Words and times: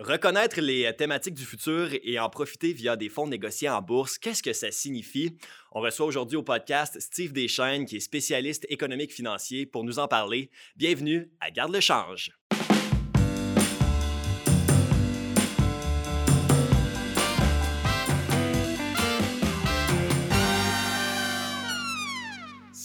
Reconnaître 0.00 0.62
les 0.62 0.86
euh, 0.86 0.92
thématiques 0.92 1.34
du 1.34 1.44
futur 1.44 1.90
et 1.92 2.18
en 2.18 2.30
profiter 2.30 2.72
via 2.72 2.96
des 2.96 3.10
fonds 3.10 3.26
négociés 3.26 3.68
en 3.68 3.82
bourse, 3.82 4.16
qu'est-ce 4.16 4.42
que 4.42 4.54
ça 4.54 4.72
signifie? 4.72 5.36
On 5.72 5.80
reçoit 5.80 6.06
aujourd'hui 6.06 6.38
au 6.38 6.42
podcast 6.42 6.98
Steve 6.98 7.34
Deschaines, 7.34 7.84
qui 7.84 7.96
est 7.96 8.00
spécialiste 8.00 8.64
économique 8.70 9.12
financier, 9.12 9.66
pour 9.66 9.84
nous 9.84 9.98
en 9.98 10.08
parler. 10.08 10.50
Bienvenue 10.74 11.30
à 11.40 11.50
Garde 11.50 11.74
le 11.74 11.80
change. 11.80 12.39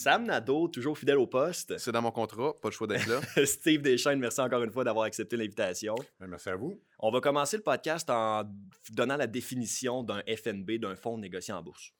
Sam 0.06 0.24
Nadeau, 0.24 0.68
toujours 0.68 0.96
fidèle 0.96 1.18
au 1.18 1.26
poste. 1.26 1.80
C'est 1.80 1.92
dans 1.92 2.04
mon 2.04 2.12
contrat, 2.12 2.54
pas 2.62 2.70
le 2.70 2.74
choix 2.74 2.86
d'être 2.86 3.08
là. 3.08 3.22
Steve 3.48 3.82
Deschaines, 3.82 4.20
merci 4.20 4.40
encore 4.40 4.62
une 4.62 4.70
fois 4.70 4.84
d'avoir 4.84 5.06
accepté 5.06 5.36
l'invitation. 5.36 5.96
Merci 6.20 6.50
à 6.50 6.56
vous. 6.56 6.80
On 7.00 7.10
va 7.10 7.22
commencer 7.22 7.58
le 7.58 7.64
podcast 7.64 8.08
en 8.12 8.44
donnant 8.92 9.18
la 9.18 9.26
définition 9.26 10.04
d'un 10.04 10.22
FNB, 10.28 10.74
d'un 10.74 10.96
fonds 10.96 11.18
négocié 11.18 11.56
en 11.56 11.64
bourse. 11.64 11.92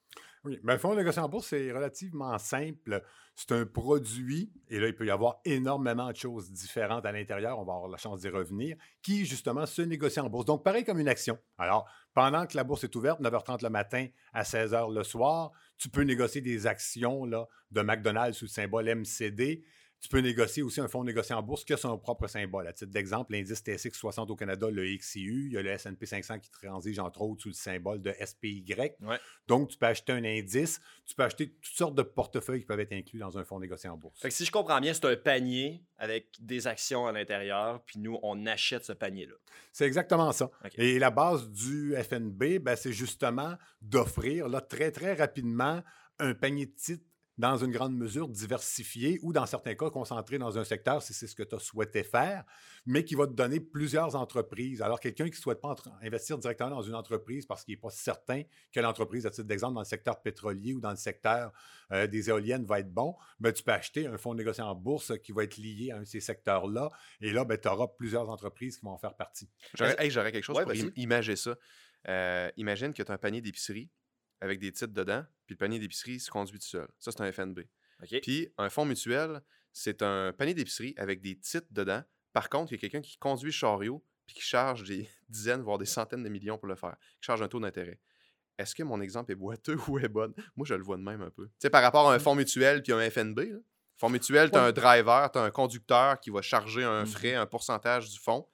Oui, 0.46 0.60
ben, 0.64 0.74
le 0.74 0.80
fonds 0.80 0.94
négocié 0.94 1.22
en 1.22 1.28
bourse, 1.28 1.48
c'est 1.48 1.72
relativement 1.72 2.38
simple. 2.38 3.02
C'est 3.34 3.52
un 3.52 3.66
produit, 3.66 4.54
et 4.70 4.80
là, 4.80 4.88
il 4.88 4.96
peut 4.96 5.06
y 5.06 5.10
avoir 5.10 5.42
énormément 5.44 6.12
de 6.12 6.16
choses 6.16 6.52
différentes 6.52 7.06
à 7.06 7.12
l'intérieur, 7.12 7.60
on 7.60 7.66
va 7.66 7.74
avoir 7.74 7.90
la 7.90 7.98
chance 7.98 8.22
d'y 8.22 8.30
revenir, 8.30 8.78
qui, 9.02 9.26
justement, 9.26 9.66
se 9.66 9.82
négocie 9.82 10.20
en 10.20 10.30
bourse. 10.30 10.46
Donc, 10.46 10.64
pareil 10.64 10.86
comme 10.86 11.00
une 11.00 11.08
action. 11.08 11.38
Alors, 11.58 11.90
pendant 12.14 12.46
que 12.46 12.56
la 12.56 12.64
bourse 12.64 12.84
est 12.84 12.96
ouverte, 12.96 13.20
9h30 13.22 13.64
le 13.64 13.70
matin 13.70 14.08
à 14.34 14.44
16h 14.44 14.94
le 14.94 15.04
soir, 15.04 15.52
tu 15.78 15.90
peux 15.90 16.04
négocier 16.04 16.42
des 16.42 16.68
actions 16.68 17.26
là, 17.26 17.48
de 17.72 17.82
McDonald's 17.82 18.38
sous 18.38 18.46
le 18.46 18.50
symbole 18.50 18.86
MCD 18.86 19.64
tu 20.06 20.10
peux 20.10 20.20
négocier 20.20 20.62
aussi 20.62 20.80
un 20.80 20.88
fonds 20.88 21.04
négocié 21.04 21.34
en 21.34 21.42
bourse 21.42 21.66
qui 21.66 21.74
a 21.74 21.78
son 21.78 21.98
propre 21.98 22.28
symbole. 22.28 22.68
À 22.68 22.74
titre 22.74 22.92
d'exemple, 22.92 23.34
l'indice 23.34 23.64
TSX 23.64 23.94
60 23.94 24.30
au 24.30 24.36
Canada, 24.36 24.70
le 24.70 24.84
XIU, 24.84 25.48
il 25.48 25.54
y 25.54 25.58
a 25.58 25.64
le 25.64 25.72
S&P 25.72 26.06
500 26.06 26.38
qui 26.38 26.52
transige 26.52 27.00
entre 27.00 27.22
autres 27.22 27.42
sous 27.42 27.50
le 27.50 27.56
symbole 27.56 28.04
de 28.04 28.14
SPY. 28.24 28.64
Donc, 29.48 29.70
tu 29.70 29.78
peux 29.80 29.88
acheter 29.88 30.12
un 30.12 30.24
indice, 30.24 30.80
tu 31.08 31.16
peux 31.16 31.24
acheter 31.24 31.50
toutes 31.50 31.74
sortes 31.74 31.96
de 31.96 32.04
portefeuilles 32.04 32.60
qui 32.60 32.68
peuvent 32.68 32.80
être 32.80 32.94
inclus 32.94 33.18
dans 33.18 33.40
un 33.40 33.44
fonds 33.44 33.60
négocié 33.60 33.90
en 33.90 33.98
bourse. 33.98 34.22
Fait 34.22 34.30
que 34.30 34.36
si 34.36 34.46
je 34.46 34.52
comprends 34.52 34.80
bien, 34.80 34.94
c'est 34.94 35.06
un 35.06 35.16
panier 35.16 35.84
avec 35.98 36.28
des 36.40 36.68
actions 36.68 37.08
à 37.08 37.12
l'intérieur, 37.12 37.82
puis 37.84 37.98
nous, 37.98 38.20
on 38.22 38.46
achète 38.46 38.86
ce 38.86 38.94
panier-là. 38.94 39.34
C'est 39.72 39.86
exactement 39.86 40.32
ça. 40.34 40.52
Et 40.76 41.00
la 41.00 41.10
base 41.10 41.50
du 41.50 41.96
FNB, 41.96 42.60
ben, 42.60 42.76
c'est 42.76 42.94
justement 42.94 43.56
d'offrir 43.82 44.50
très, 44.70 44.92
très 44.92 45.16
rapidement 45.16 45.82
un 46.20 46.36
panier 46.36 46.68
de 46.68 46.76
titres 46.76 47.04
dans 47.38 47.58
une 47.58 47.72
grande 47.72 47.96
mesure 47.96 48.30
diversifié 48.30 49.20
ou 49.22 49.34
dans 49.34 49.46
certains 49.46 49.76
cas 49.76 49.90
concentré 49.90 50.38
dans 50.38 50.58
un 50.58 50.64
secteur 50.64 51.02
si 51.02 51.14
c'est 51.14 51.28
ce 51.28 51.36
que 51.36 51.44
tu 51.44 51.56
as 51.56 51.60
souhaité 51.60 52.04
faire, 52.04 52.44
mais 52.86 53.04
qui 53.04 53.16
va 53.16 53.28
te 53.28 53.34
donner 53.34 53.60
plusieurs 53.60 54.16
entreprises. 54.16 54.82
Alors, 54.82 55.00
quelqu'un 55.00 55.26
qui 55.26 55.32
ne 55.32 55.42
souhaite 55.42 55.62
pas 55.62 55.76
investir 56.02 56.38
directement 56.38 56.70
dans 56.70 56.82
une 56.82 56.96
entreprise 56.96 57.46
parce 57.46 57.64
qu'il 57.64 57.74
n'est 57.74 57.82
pas 57.82 57.90
certain 57.90 58.44
que 58.72 58.80
l'entreprise, 58.80 59.26
à 59.26 59.30
titre 59.30 59.48
d'exemple, 59.48 59.74
dans 59.74 59.82
le 59.82 59.86
secteur 59.86 60.22
pétrolier 60.22 60.74
ou 60.74 60.80
dans 60.80 60.92
le 60.92 60.96
secteur 60.96 61.52
euh, 61.92 62.08
des 62.08 62.30
éoliennes 62.30 62.66
va 62.66 62.80
être 62.80 62.94
bon, 62.94 63.16
ben, 63.40 63.52
tu 63.52 63.64
peux 63.64 63.74
acheter 63.74 64.08
un 64.08 64.18
fonds 64.18 64.34
négocié 64.34 64.64
en 64.64 64.76
bourse 64.76 65.18
qui 65.20 65.32
va 65.32 65.44
être 65.44 65.58
lié 65.58 65.92
à 65.92 65.98
un 65.98 66.02
de 66.02 66.06
ces 66.06 66.22
secteurs-là. 66.22 66.90
Et 67.22 67.32
là, 67.32 67.44
ben, 67.44 67.58
tu 67.58 67.68
auras 67.68 67.88
plusieurs 67.88 68.30
entreprises 68.30 68.78
qui 68.78 68.86
vont 68.86 68.92
en 68.92 68.98
faire 68.98 69.16
partie. 69.16 69.50
J'aurais 69.76 70.32
quelque 70.32 70.44
chose 70.44 70.58
pour 70.62 70.74
imaginer 70.96 71.36
ça. 71.36 71.56
Euh, 72.08 72.52
imagine 72.58 72.94
que 72.94 73.02
tu 73.02 73.12
as 73.12 73.16
un 73.16 73.18
panier 73.18 73.42
d'épicerie 73.42 73.90
avec 74.42 74.60
des 74.60 74.72
titres 74.72 74.94
dedans, 74.94 75.24
puis 75.46 75.56
le 75.56 75.58
panier 75.58 75.80
d'épicerie 75.80 76.20
se 76.20 76.30
conduit 76.30 76.60
tout 76.60 76.68
seul. 76.68 76.88
Ça, 77.00 77.12
c'est 77.12 77.22
un 77.22 77.32
FNB. 77.32 77.62
Puis 78.22 78.50
un 78.58 78.70
fonds 78.70 78.86
mutuel, 78.86 79.42
c'est 79.72 80.02
un 80.02 80.34
panier 80.34 80.54
d'épicerie 80.54 80.94
avec 80.98 81.22
des 81.22 81.38
titres 81.38 81.68
dedans. 81.72 82.04
Par 82.34 82.50
contre, 82.50 82.72
il 82.72 82.76
y 82.76 82.78
a 82.78 82.82
quelqu'un 82.82 83.02
qui 83.02 83.18
conduit 83.18 83.48
le 83.48 83.52
chariot 83.52 84.04
puis 84.28 84.36
qui 84.36 84.42
charge 84.42 84.84
des 84.84 85.08
dizaines, 85.30 85.62
voire 85.62 85.78
des 85.78 85.86
centaines 85.86 86.24
de 86.24 86.30
millions 86.30 86.58
pour 86.58 86.68
le 86.68 86.76
faire, 86.76 86.96
qui 87.22 87.26
charge 87.26 87.42
un 87.42 87.48
taux 87.48 87.60
d'intérêt. 87.60 88.00
Est-ce 88.58 88.74
que 88.74 88.84
mon 88.84 89.02
exemple 89.02 89.32
est 89.32 89.36
boiteux 89.36 89.78
ou 89.88 90.00
est 90.00 90.08
bon? 90.08 90.34
Moi, 90.56 90.66
je 90.66 90.74
le 90.74 90.84
vois 90.84 90.98
de 90.98 91.04
même 91.04 91.22
un 91.22 91.30
peu. 91.30 91.48
Tu 91.48 91.54
sais, 91.60 91.70
par 91.70 91.82
rapport 91.82 92.10
à 92.10 92.14
un 92.14 92.18
mmh. 92.18 92.22
fonds 92.22 92.36
mutuel 92.36 92.84
puis 92.84 92.94
un 92.94 93.10
FNB, 93.10 93.40
fonds 93.98 94.10
mutuel, 94.10 94.52
tu 94.52 94.58
as 94.58 94.64
un 94.64 94.72
driver, 94.72 95.32
tu 95.32 95.40
as 95.40 95.44
un 95.44 95.52
conducteur 95.52 96.20
qui 96.20 96.30
va 96.30 96.42
charger 96.42 96.84
un 96.84 97.04
mmh 97.04 97.08
frais, 97.08 97.34
un 97.36 97.46
pourcentage 97.46 98.10
du 98.10 98.20
fonds 98.20 98.48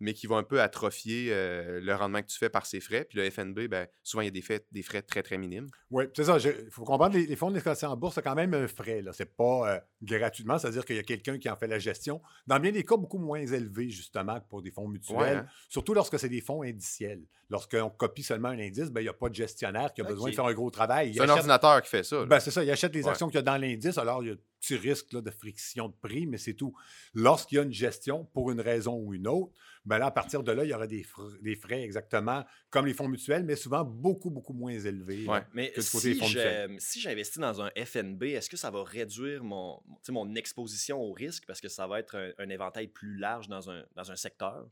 mais 0.00 0.14
qui 0.14 0.26
va 0.26 0.36
un 0.36 0.42
peu 0.42 0.60
atrophier 0.60 1.28
euh, 1.30 1.80
le 1.80 1.94
rendement 1.94 2.22
que 2.22 2.28
tu 2.28 2.38
fais 2.38 2.48
par 2.48 2.66
ces 2.66 2.80
frais. 2.80 3.04
Puis 3.04 3.18
le 3.18 3.28
FNB, 3.30 3.66
ben, 3.68 3.86
souvent, 4.02 4.22
il 4.22 4.26
y 4.26 4.28
a 4.28 4.32
des 4.32 4.42
frais, 4.42 4.64
des 4.70 4.82
frais 4.82 5.02
très, 5.02 5.22
très 5.22 5.38
minimes. 5.38 5.68
Oui, 5.90 6.04
c'est 6.14 6.24
ça. 6.24 6.38
Il 6.38 6.70
faut 6.70 6.84
comprendre, 6.84 7.16
les, 7.16 7.26
les 7.26 7.36
fonds 7.36 7.50
de 7.50 7.84
en 7.86 7.96
bourse, 7.96 8.14
c'est 8.14 8.22
quand 8.22 8.34
même 8.34 8.54
un 8.54 8.68
frais. 8.68 9.02
Ce 9.12 9.22
n'est 9.22 9.28
pas 9.28 9.74
euh, 9.74 9.80
gratuitement, 10.02 10.58
c'est-à-dire 10.58 10.84
qu'il 10.84 10.96
y 10.96 11.00
a 11.00 11.02
quelqu'un 11.02 11.38
qui 11.38 11.50
en 11.50 11.56
fait 11.56 11.66
la 11.66 11.78
gestion. 11.78 12.20
Dans 12.46 12.60
bien 12.60 12.72
des 12.72 12.84
cas, 12.84 12.96
beaucoup 12.96 13.18
moins 13.18 13.40
élevé, 13.40 13.90
justement, 13.90 14.38
que 14.40 14.46
pour 14.48 14.62
des 14.62 14.70
fonds 14.70 14.88
mutuels, 14.88 15.38
hein. 15.38 15.46
surtout 15.68 15.94
lorsque 15.94 16.18
c'est 16.18 16.28
des 16.28 16.40
fonds 16.40 16.62
indiciels. 16.62 17.22
Lorsqu'on 17.50 17.88
copie 17.88 18.22
seulement 18.22 18.48
un 18.48 18.58
indice, 18.58 18.90
ben, 18.90 19.00
il 19.00 19.04
n'y 19.04 19.08
a 19.08 19.14
pas 19.14 19.30
de 19.30 19.34
gestionnaire 19.34 19.94
qui 19.94 20.02
a 20.02 20.04
besoin 20.04 20.28
de 20.28 20.34
faire 20.34 20.44
un 20.44 20.52
gros 20.52 20.70
travail. 20.70 21.14
C'est 21.14 21.22
un 21.22 21.28
ordinateur 21.30 21.80
qui 21.80 21.88
fait 21.88 22.04
ça. 22.04 22.26
Ben, 22.26 22.40
c'est 22.40 22.50
ça. 22.50 22.62
Il 22.62 22.70
achète 22.70 22.94
les 22.94 23.08
actions 23.08 23.26
qu'il 23.26 23.36
y 23.36 23.38
a 23.38 23.42
dans 23.42 23.56
l'indice. 23.56 23.96
Alors, 23.96 24.22
il 24.22 24.28
y 24.28 24.32
a 24.32 24.36
petit 24.60 24.76
risque 24.76 25.10
de 25.10 25.30
friction 25.30 25.88
de 25.88 25.94
prix, 25.94 26.26
mais 26.26 26.36
c'est 26.36 26.54
tout. 26.54 26.74
Lorsqu'il 27.14 27.56
y 27.56 27.58
a 27.60 27.64
une 27.64 27.72
gestion, 27.72 28.24
pour 28.34 28.50
une 28.50 28.60
raison 28.60 28.96
ou 28.96 29.14
une 29.14 29.26
autre, 29.26 29.52
ben 29.88 29.98
là, 29.98 30.06
à 30.06 30.10
partir 30.10 30.42
de 30.42 30.52
là, 30.52 30.64
il 30.64 30.70
y 30.70 30.74
aura 30.74 30.86
des, 30.86 31.06
des 31.40 31.56
frais 31.56 31.82
exactement 31.82 32.44
comme 32.68 32.86
les 32.86 32.92
fonds 32.92 33.08
mutuels, 33.08 33.42
mais 33.44 33.56
souvent 33.56 33.84
beaucoup, 33.84 34.30
beaucoup 34.30 34.52
moins 34.52 34.72
élevés 34.72 35.26
mais 35.54 35.72
que 35.72 35.80
si 35.80 36.14
fonds 36.14 36.26
mutuels. 36.26 36.76
Si 36.78 37.00
j'investis 37.00 37.38
dans 37.38 37.62
un 37.62 37.70
FNB, 37.70 38.24
est-ce 38.24 38.50
que 38.50 38.58
ça 38.58 38.70
va 38.70 38.84
réduire 38.84 39.42
mon, 39.42 39.82
mon 40.10 40.34
exposition 40.34 41.00
au 41.00 41.12
risque 41.12 41.44
parce 41.46 41.60
que 41.60 41.68
ça 41.68 41.86
va 41.86 42.00
être 42.00 42.16
un, 42.16 42.30
un 42.38 42.48
éventail 42.50 42.88
plus 42.88 43.16
large 43.16 43.48
dans 43.48 43.70
un, 43.70 43.82
dans 43.96 44.10
un 44.10 44.16
secteur? 44.16 44.68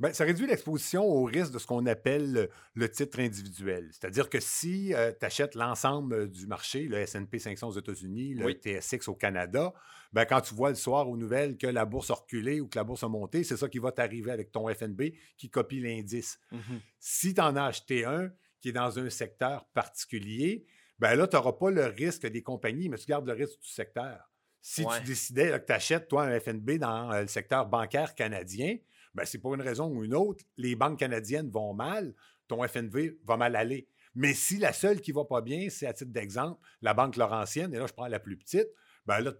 Bien, 0.00 0.12
ça 0.12 0.24
réduit 0.24 0.46
l'exposition 0.46 1.04
au 1.04 1.24
risque 1.24 1.52
de 1.52 1.58
ce 1.58 1.66
qu'on 1.66 1.84
appelle 1.86 2.48
le, 2.74 2.88
titre 2.88 3.18
individuel. 3.18 3.88
C'est-à-dire 3.90 4.30
que 4.30 4.38
si 4.38 4.94
euh, 4.94 5.12
tu 5.18 5.26
achètes 5.26 5.56
l'ensemble 5.56 6.30
du 6.30 6.46
marché, 6.46 6.82
le 6.84 7.04
SP 7.04 7.38
500 7.38 7.68
aux 7.68 7.78
États-Unis, 7.78 8.34
le 8.34 8.52
TSX 8.52 9.08
au 9.08 9.14
Canada, 9.14 9.74
ben, 10.12 10.24
quand 10.24 10.40
tu 10.40 10.54
vois 10.54 10.70
le 10.70 10.76
soir 10.76 11.08
aux 11.08 11.16
nouvelles 11.16 11.58
que 11.58 11.66
la 11.66 11.84
bourse 11.84 12.10
a 12.10 12.14
reculé 12.14 12.60
ou 12.60 12.68
que 12.68 12.78
la 12.78 12.84
bourse 12.84 13.02
a 13.02 13.08
monté, 13.08 13.42
c'est 13.42 13.56
ça 13.56 13.68
qui 13.68 13.80
va 13.80 13.90
t'arriver 13.90 14.30
avec 14.30 14.52
ton 14.52 14.72
FNB 14.72 15.12
qui 15.36 15.50
copie 15.50 15.80
l'indice. 15.80 16.38
Mmh 16.52 16.58
si 17.00 17.32
tu 17.32 17.40
en 17.40 17.56
as 17.56 17.64
acheté 17.64 18.04
un 18.04 18.30
qui 18.60 18.70
est 18.70 18.72
dans 18.72 18.98
un 18.98 19.08
secteur 19.08 19.66
particulier, 19.72 20.66
ben 20.98 21.14
là, 21.14 21.26
tu 21.26 21.36
n'auras 21.36 21.52
pas 21.52 21.70
le 21.70 21.86
risque 21.86 22.26
des 22.26 22.42
compagnies, 22.42 22.88
mais 22.88 22.98
tu 22.98 23.06
gardes 23.06 23.26
le 23.26 23.32
risque 23.32 23.60
du 23.60 23.68
secteur. 23.68 24.30
Si 24.60 24.84
tu 24.84 25.06
décidais 25.06 25.50
que 25.60 25.66
tu 25.66 25.72
achètes, 25.72 26.08
toi, 26.08 26.24
un 26.24 26.40
FNB 26.40 26.72
dans 26.72 27.12
euh, 27.12 27.22
le 27.22 27.28
secteur 27.28 27.66
bancaire 27.66 28.14
canadien, 28.14 28.76
ben, 29.14 29.24
c'est 29.24 29.38
pour 29.38 29.54
une 29.54 29.62
raison 29.62 29.88
ou 29.88 30.04
une 30.04 30.14
autre, 30.14 30.44
les 30.56 30.76
banques 30.76 30.98
canadiennes 30.98 31.50
vont 31.50 31.74
mal, 31.74 32.14
ton 32.46 32.66
FNV 32.66 33.18
va 33.24 33.36
mal 33.36 33.56
aller. 33.56 33.88
Mais 34.14 34.34
si 34.34 34.58
la 34.58 34.72
seule 34.72 35.00
qui 35.00 35.12
va 35.12 35.24
pas 35.24 35.40
bien, 35.40 35.68
c'est 35.70 35.86
à 35.86 35.92
titre 35.92 36.12
d'exemple 36.12 36.60
la 36.82 36.94
Banque 36.94 37.16
Laurentienne, 37.16 37.74
et 37.74 37.78
là 37.78 37.86
je 37.86 37.92
prends 37.92 38.06
la 38.06 38.20
plus 38.20 38.36
petite, 38.36 38.68
ben 39.06 39.20
là, 39.20 39.32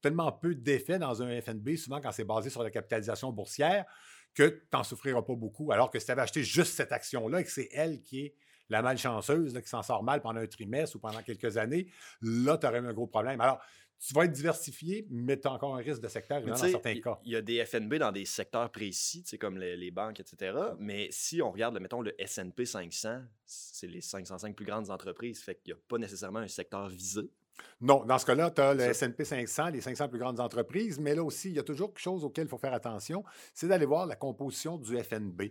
tellement 0.00 0.32
peu 0.32 0.54
d'effets 0.54 0.98
dans 0.98 1.22
un 1.22 1.40
FNB, 1.40 1.76
souvent 1.76 2.00
quand 2.00 2.12
c'est 2.12 2.24
basé 2.24 2.50
sur 2.50 2.62
la 2.62 2.70
capitalisation 2.70 3.32
boursière, 3.32 3.84
que 4.34 4.48
tu 4.48 4.62
n'en 4.72 4.82
souffriras 4.82 5.22
pas 5.22 5.34
beaucoup. 5.34 5.72
Alors 5.72 5.90
que 5.90 5.98
si 5.98 6.06
tu 6.06 6.12
avais 6.12 6.22
acheté 6.22 6.42
juste 6.42 6.74
cette 6.74 6.92
action-là 6.92 7.40
et 7.40 7.44
que 7.44 7.50
c'est 7.50 7.68
elle 7.72 8.02
qui 8.02 8.20
est 8.20 8.34
la 8.68 8.80
malchanceuse, 8.80 9.58
qui 9.60 9.68
s'en 9.68 9.82
sort 9.82 10.02
mal 10.02 10.22
pendant 10.22 10.40
un 10.40 10.46
trimestre 10.46 10.96
ou 10.96 10.98
pendant 10.98 11.22
quelques 11.22 11.58
années, 11.58 11.86
là, 12.22 12.56
tu 12.56 12.66
aurais 12.66 12.80
eu 12.80 12.86
un 12.86 12.92
gros 12.94 13.06
problème. 13.06 13.40
Alors, 13.40 13.60
tu 14.06 14.14
vas 14.14 14.24
être 14.24 14.32
diversifié, 14.32 15.06
mais 15.10 15.38
tu 15.38 15.46
as 15.46 15.52
encore 15.52 15.76
un 15.76 15.80
risque 15.80 16.02
de 16.02 16.08
secteur 16.08 16.42
dans 16.42 16.56
certains 16.56 16.98
cas. 17.00 17.20
Il 17.24 17.32
y 17.32 17.36
a 17.36 17.42
des 17.42 17.64
FNB 17.64 17.94
dans 17.94 18.10
des 18.10 18.24
secteurs 18.24 18.70
précis, 18.70 19.24
comme 19.40 19.58
les, 19.58 19.76
les, 19.76 19.92
banques, 19.92 20.18
etc. 20.18 20.58
Mais 20.78 21.06
si 21.10 21.40
on 21.40 21.52
regarde, 21.52 21.78
mettons, 21.78 22.00
le 22.00 22.20
S&P 22.20 22.64
500, 22.64 23.22
c'est 23.46 23.86
les 23.86 24.00
505 24.00 24.56
plus 24.56 24.66
grandes 24.66 24.90
entreprises, 24.90 25.40
fait 25.40 25.54
qu'il 25.54 25.72
n'y 25.72 25.78
a 25.78 25.82
pas 25.86 25.98
nécessairement 25.98 26.40
un 26.40 26.48
secteur 26.48 26.88
visé. 26.88 27.30
Non, 27.80 28.04
dans 28.04 28.18
ce 28.18 28.26
cas-là, 28.26 28.50
tu 28.50 28.60
as 28.60 28.74
le 28.74 28.82
S&P 28.82 29.24
500, 29.24 29.70
les 29.70 29.80
500 29.80 30.08
plus 30.08 30.18
grandes 30.18 30.38
entreprises, 30.38 31.00
mais 31.00 31.14
là 31.16 31.24
aussi, 31.24 31.48
il 31.48 31.56
y 31.56 31.58
a 31.58 31.64
toujours 31.64 31.88
quelque 31.88 32.02
chose 32.02 32.24
auquel 32.24 32.46
il 32.46 32.48
faut 32.48 32.58
faire 32.58 32.72
attention, 32.72 33.24
c'est 33.54 33.66
d'aller 33.66 33.86
voir 33.86 34.06
la 34.06 34.14
composition 34.14 34.78
du 34.78 34.96
FNB. 34.96 35.42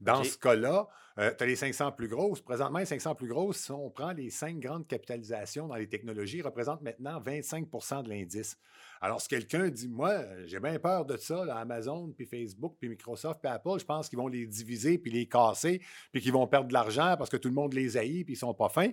Dans 0.00 0.24
ce 0.24 0.36
cas-là, 0.36 0.88
euh, 1.18 1.32
tu 1.36 1.44
as 1.44 1.46
les 1.46 1.56
500 1.56 1.92
plus 1.92 2.08
grosses. 2.08 2.40
Présentement, 2.40 2.80
les 2.80 2.86
500 2.86 3.14
plus 3.14 3.28
grosses, 3.28 3.58
si 3.58 3.70
on 3.70 3.88
prend 3.90 4.12
les 4.12 4.30
cinq 4.30 4.58
grandes 4.58 4.86
capitalisations 4.86 5.68
dans 5.68 5.76
les 5.76 5.88
technologies, 5.88 6.42
représentent 6.42 6.82
maintenant 6.82 7.20
25% 7.20 8.02
de 8.02 8.08
l'indice. 8.08 8.58
Alors, 9.00 9.20
si 9.20 9.28
quelqu'un 9.28 9.68
dit, 9.68 9.88
moi, 9.88 10.22
j'ai 10.46 10.60
bien 10.60 10.78
peur 10.78 11.04
de 11.04 11.16
ça, 11.16 11.44
Amazon, 11.56 12.12
puis 12.16 12.26
Facebook, 12.26 12.76
puis 12.78 12.88
Microsoft, 12.88 13.40
puis 13.42 13.50
Apple, 13.50 13.78
je 13.78 13.84
pense 13.84 14.08
qu'ils 14.08 14.18
vont 14.18 14.28
les 14.28 14.46
diviser, 14.46 14.98
puis 14.98 15.10
les 15.10 15.26
casser, 15.26 15.82
puis 16.12 16.22
qu'ils 16.22 16.32
vont 16.32 16.46
perdre 16.46 16.68
de 16.68 16.72
l'argent 16.72 17.16
parce 17.16 17.30
que 17.30 17.36
tout 17.36 17.48
le 17.48 17.54
monde 17.54 17.74
les 17.74 17.96
haït, 17.96 18.24
puis 18.24 18.34
ils 18.34 18.38
sont 18.38 18.54
pas 18.54 18.68
fins. 18.68 18.92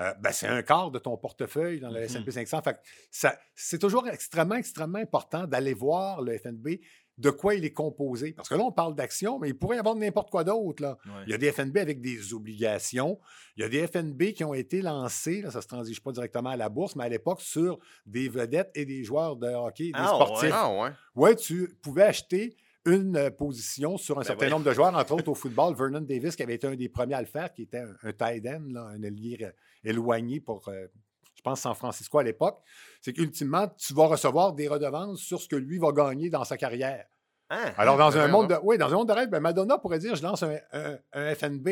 Euh, 0.00 0.14
ben, 0.20 0.32
c'est 0.32 0.48
un 0.48 0.62
quart 0.62 0.90
de 0.90 0.98
ton 0.98 1.16
portefeuille 1.16 1.80
dans 1.80 1.90
le 1.90 2.00
mmh 2.00 2.04
S&P 2.04 2.30
500. 2.30 2.62
Fait 2.62 2.78
c'est 3.54 3.78
toujours 3.78 4.08
extrêmement, 4.08 4.54
extrêmement 4.54 4.98
important 4.98 5.46
d'aller 5.46 5.74
voir 5.74 6.22
le 6.22 6.36
FNB 6.38 6.80
de 7.22 7.30
quoi 7.30 7.54
il 7.54 7.64
est 7.64 7.72
composé. 7.72 8.32
Parce 8.32 8.48
que 8.48 8.54
là, 8.54 8.64
on 8.64 8.72
parle 8.72 8.94
d'actions, 8.94 9.38
mais 9.38 9.48
il 9.48 9.54
pourrait 9.54 9.76
y 9.76 9.78
avoir 9.78 9.94
n'importe 9.94 10.30
quoi 10.30 10.44
d'autre. 10.44 10.98
Il 11.26 11.30
y 11.30 11.34
a 11.34 11.38
des 11.38 11.52
FNB 11.52 11.76
avec 11.78 12.00
des 12.00 12.34
obligations. 12.34 13.18
Il 13.56 13.62
y 13.62 13.64
a 13.64 13.68
des 13.68 13.86
FNB 13.86 14.32
qui 14.32 14.44
ont 14.44 14.54
été 14.54 14.82
lancés, 14.82 15.42
ça 15.48 15.58
ne 15.58 15.62
se 15.62 15.68
transige 15.68 16.02
pas 16.02 16.12
directement 16.12 16.50
à 16.50 16.56
la 16.56 16.68
bourse, 16.68 16.96
mais 16.96 17.04
à 17.04 17.08
l'époque 17.08 17.40
sur 17.40 17.78
des 18.06 18.28
vedettes 18.28 18.70
et 18.74 18.84
des 18.84 19.04
joueurs 19.04 19.36
de 19.36 19.48
hockey, 19.48 19.84
des 19.84 19.92
ah, 19.94 20.06
sportifs. 20.08 20.50
Ah, 20.52 20.92
ouais. 21.14 21.36
tu 21.36 21.76
pouvais 21.82 22.02
acheter 22.02 22.56
une 22.84 23.30
position 23.30 23.96
sur 23.96 24.16
un 24.16 24.22
ben 24.22 24.26
certain 24.26 24.48
nombre 24.48 24.64
de 24.64 24.72
joueurs, 24.72 24.94
entre 24.96 25.12
autres 25.12 25.28
au 25.28 25.34
football. 25.36 25.76
Vernon 25.76 26.00
Davis, 26.00 26.34
qui 26.34 26.42
avait 26.42 26.56
été 26.56 26.66
un 26.66 26.74
des 26.74 26.88
premiers 26.88 27.14
à 27.14 27.20
le 27.20 27.28
faire, 27.28 27.52
qui 27.52 27.62
était 27.62 27.78
un, 27.78 27.94
un 28.02 28.12
tight 28.12 28.44
end, 28.46 28.74
un 28.74 29.02
allié 29.04 29.52
éloigné 29.84 30.40
pour, 30.40 30.62
je 30.66 31.42
pense, 31.42 31.60
San 31.60 31.74
Francisco 31.74 32.18
à 32.18 32.24
l'époque. 32.24 32.60
C'est 33.00 33.12
qu'ultimement, 33.12 33.68
tu 33.68 33.94
vas 33.94 34.06
recevoir 34.06 34.52
des 34.52 34.68
redevances 34.68 35.20
sur 35.20 35.40
ce 35.40 35.48
que 35.48 35.56
lui 35.56 35.78
va 35.78 35.92
gagner 35.92 36.30
dans 36.30 36.44
sa 36.44 36.56
carrière. 36.56 37.06
Ah, 37.54 37.72
Alors, 37.76 37.98
dans 37.98 38.16
un, 38.16 38.28
monde 38.28 38.48
de, 38.48 38.56
oui, 38.62 38.78
dans 38.78 38.88
un 38.88 38.96
monde 38.96 39.08
de 39.08 39.12
rêve, 39.12 39.28
ben, 39.28 39.40
Madonna 39.40 39.76
pourrait 39.76 39.98
dire 39.98 40.14
je 40.14 40.22
lance 40.22 40.42
un, 40.42 40.56
un 41.12 41.34
FNB. 41.34 41.68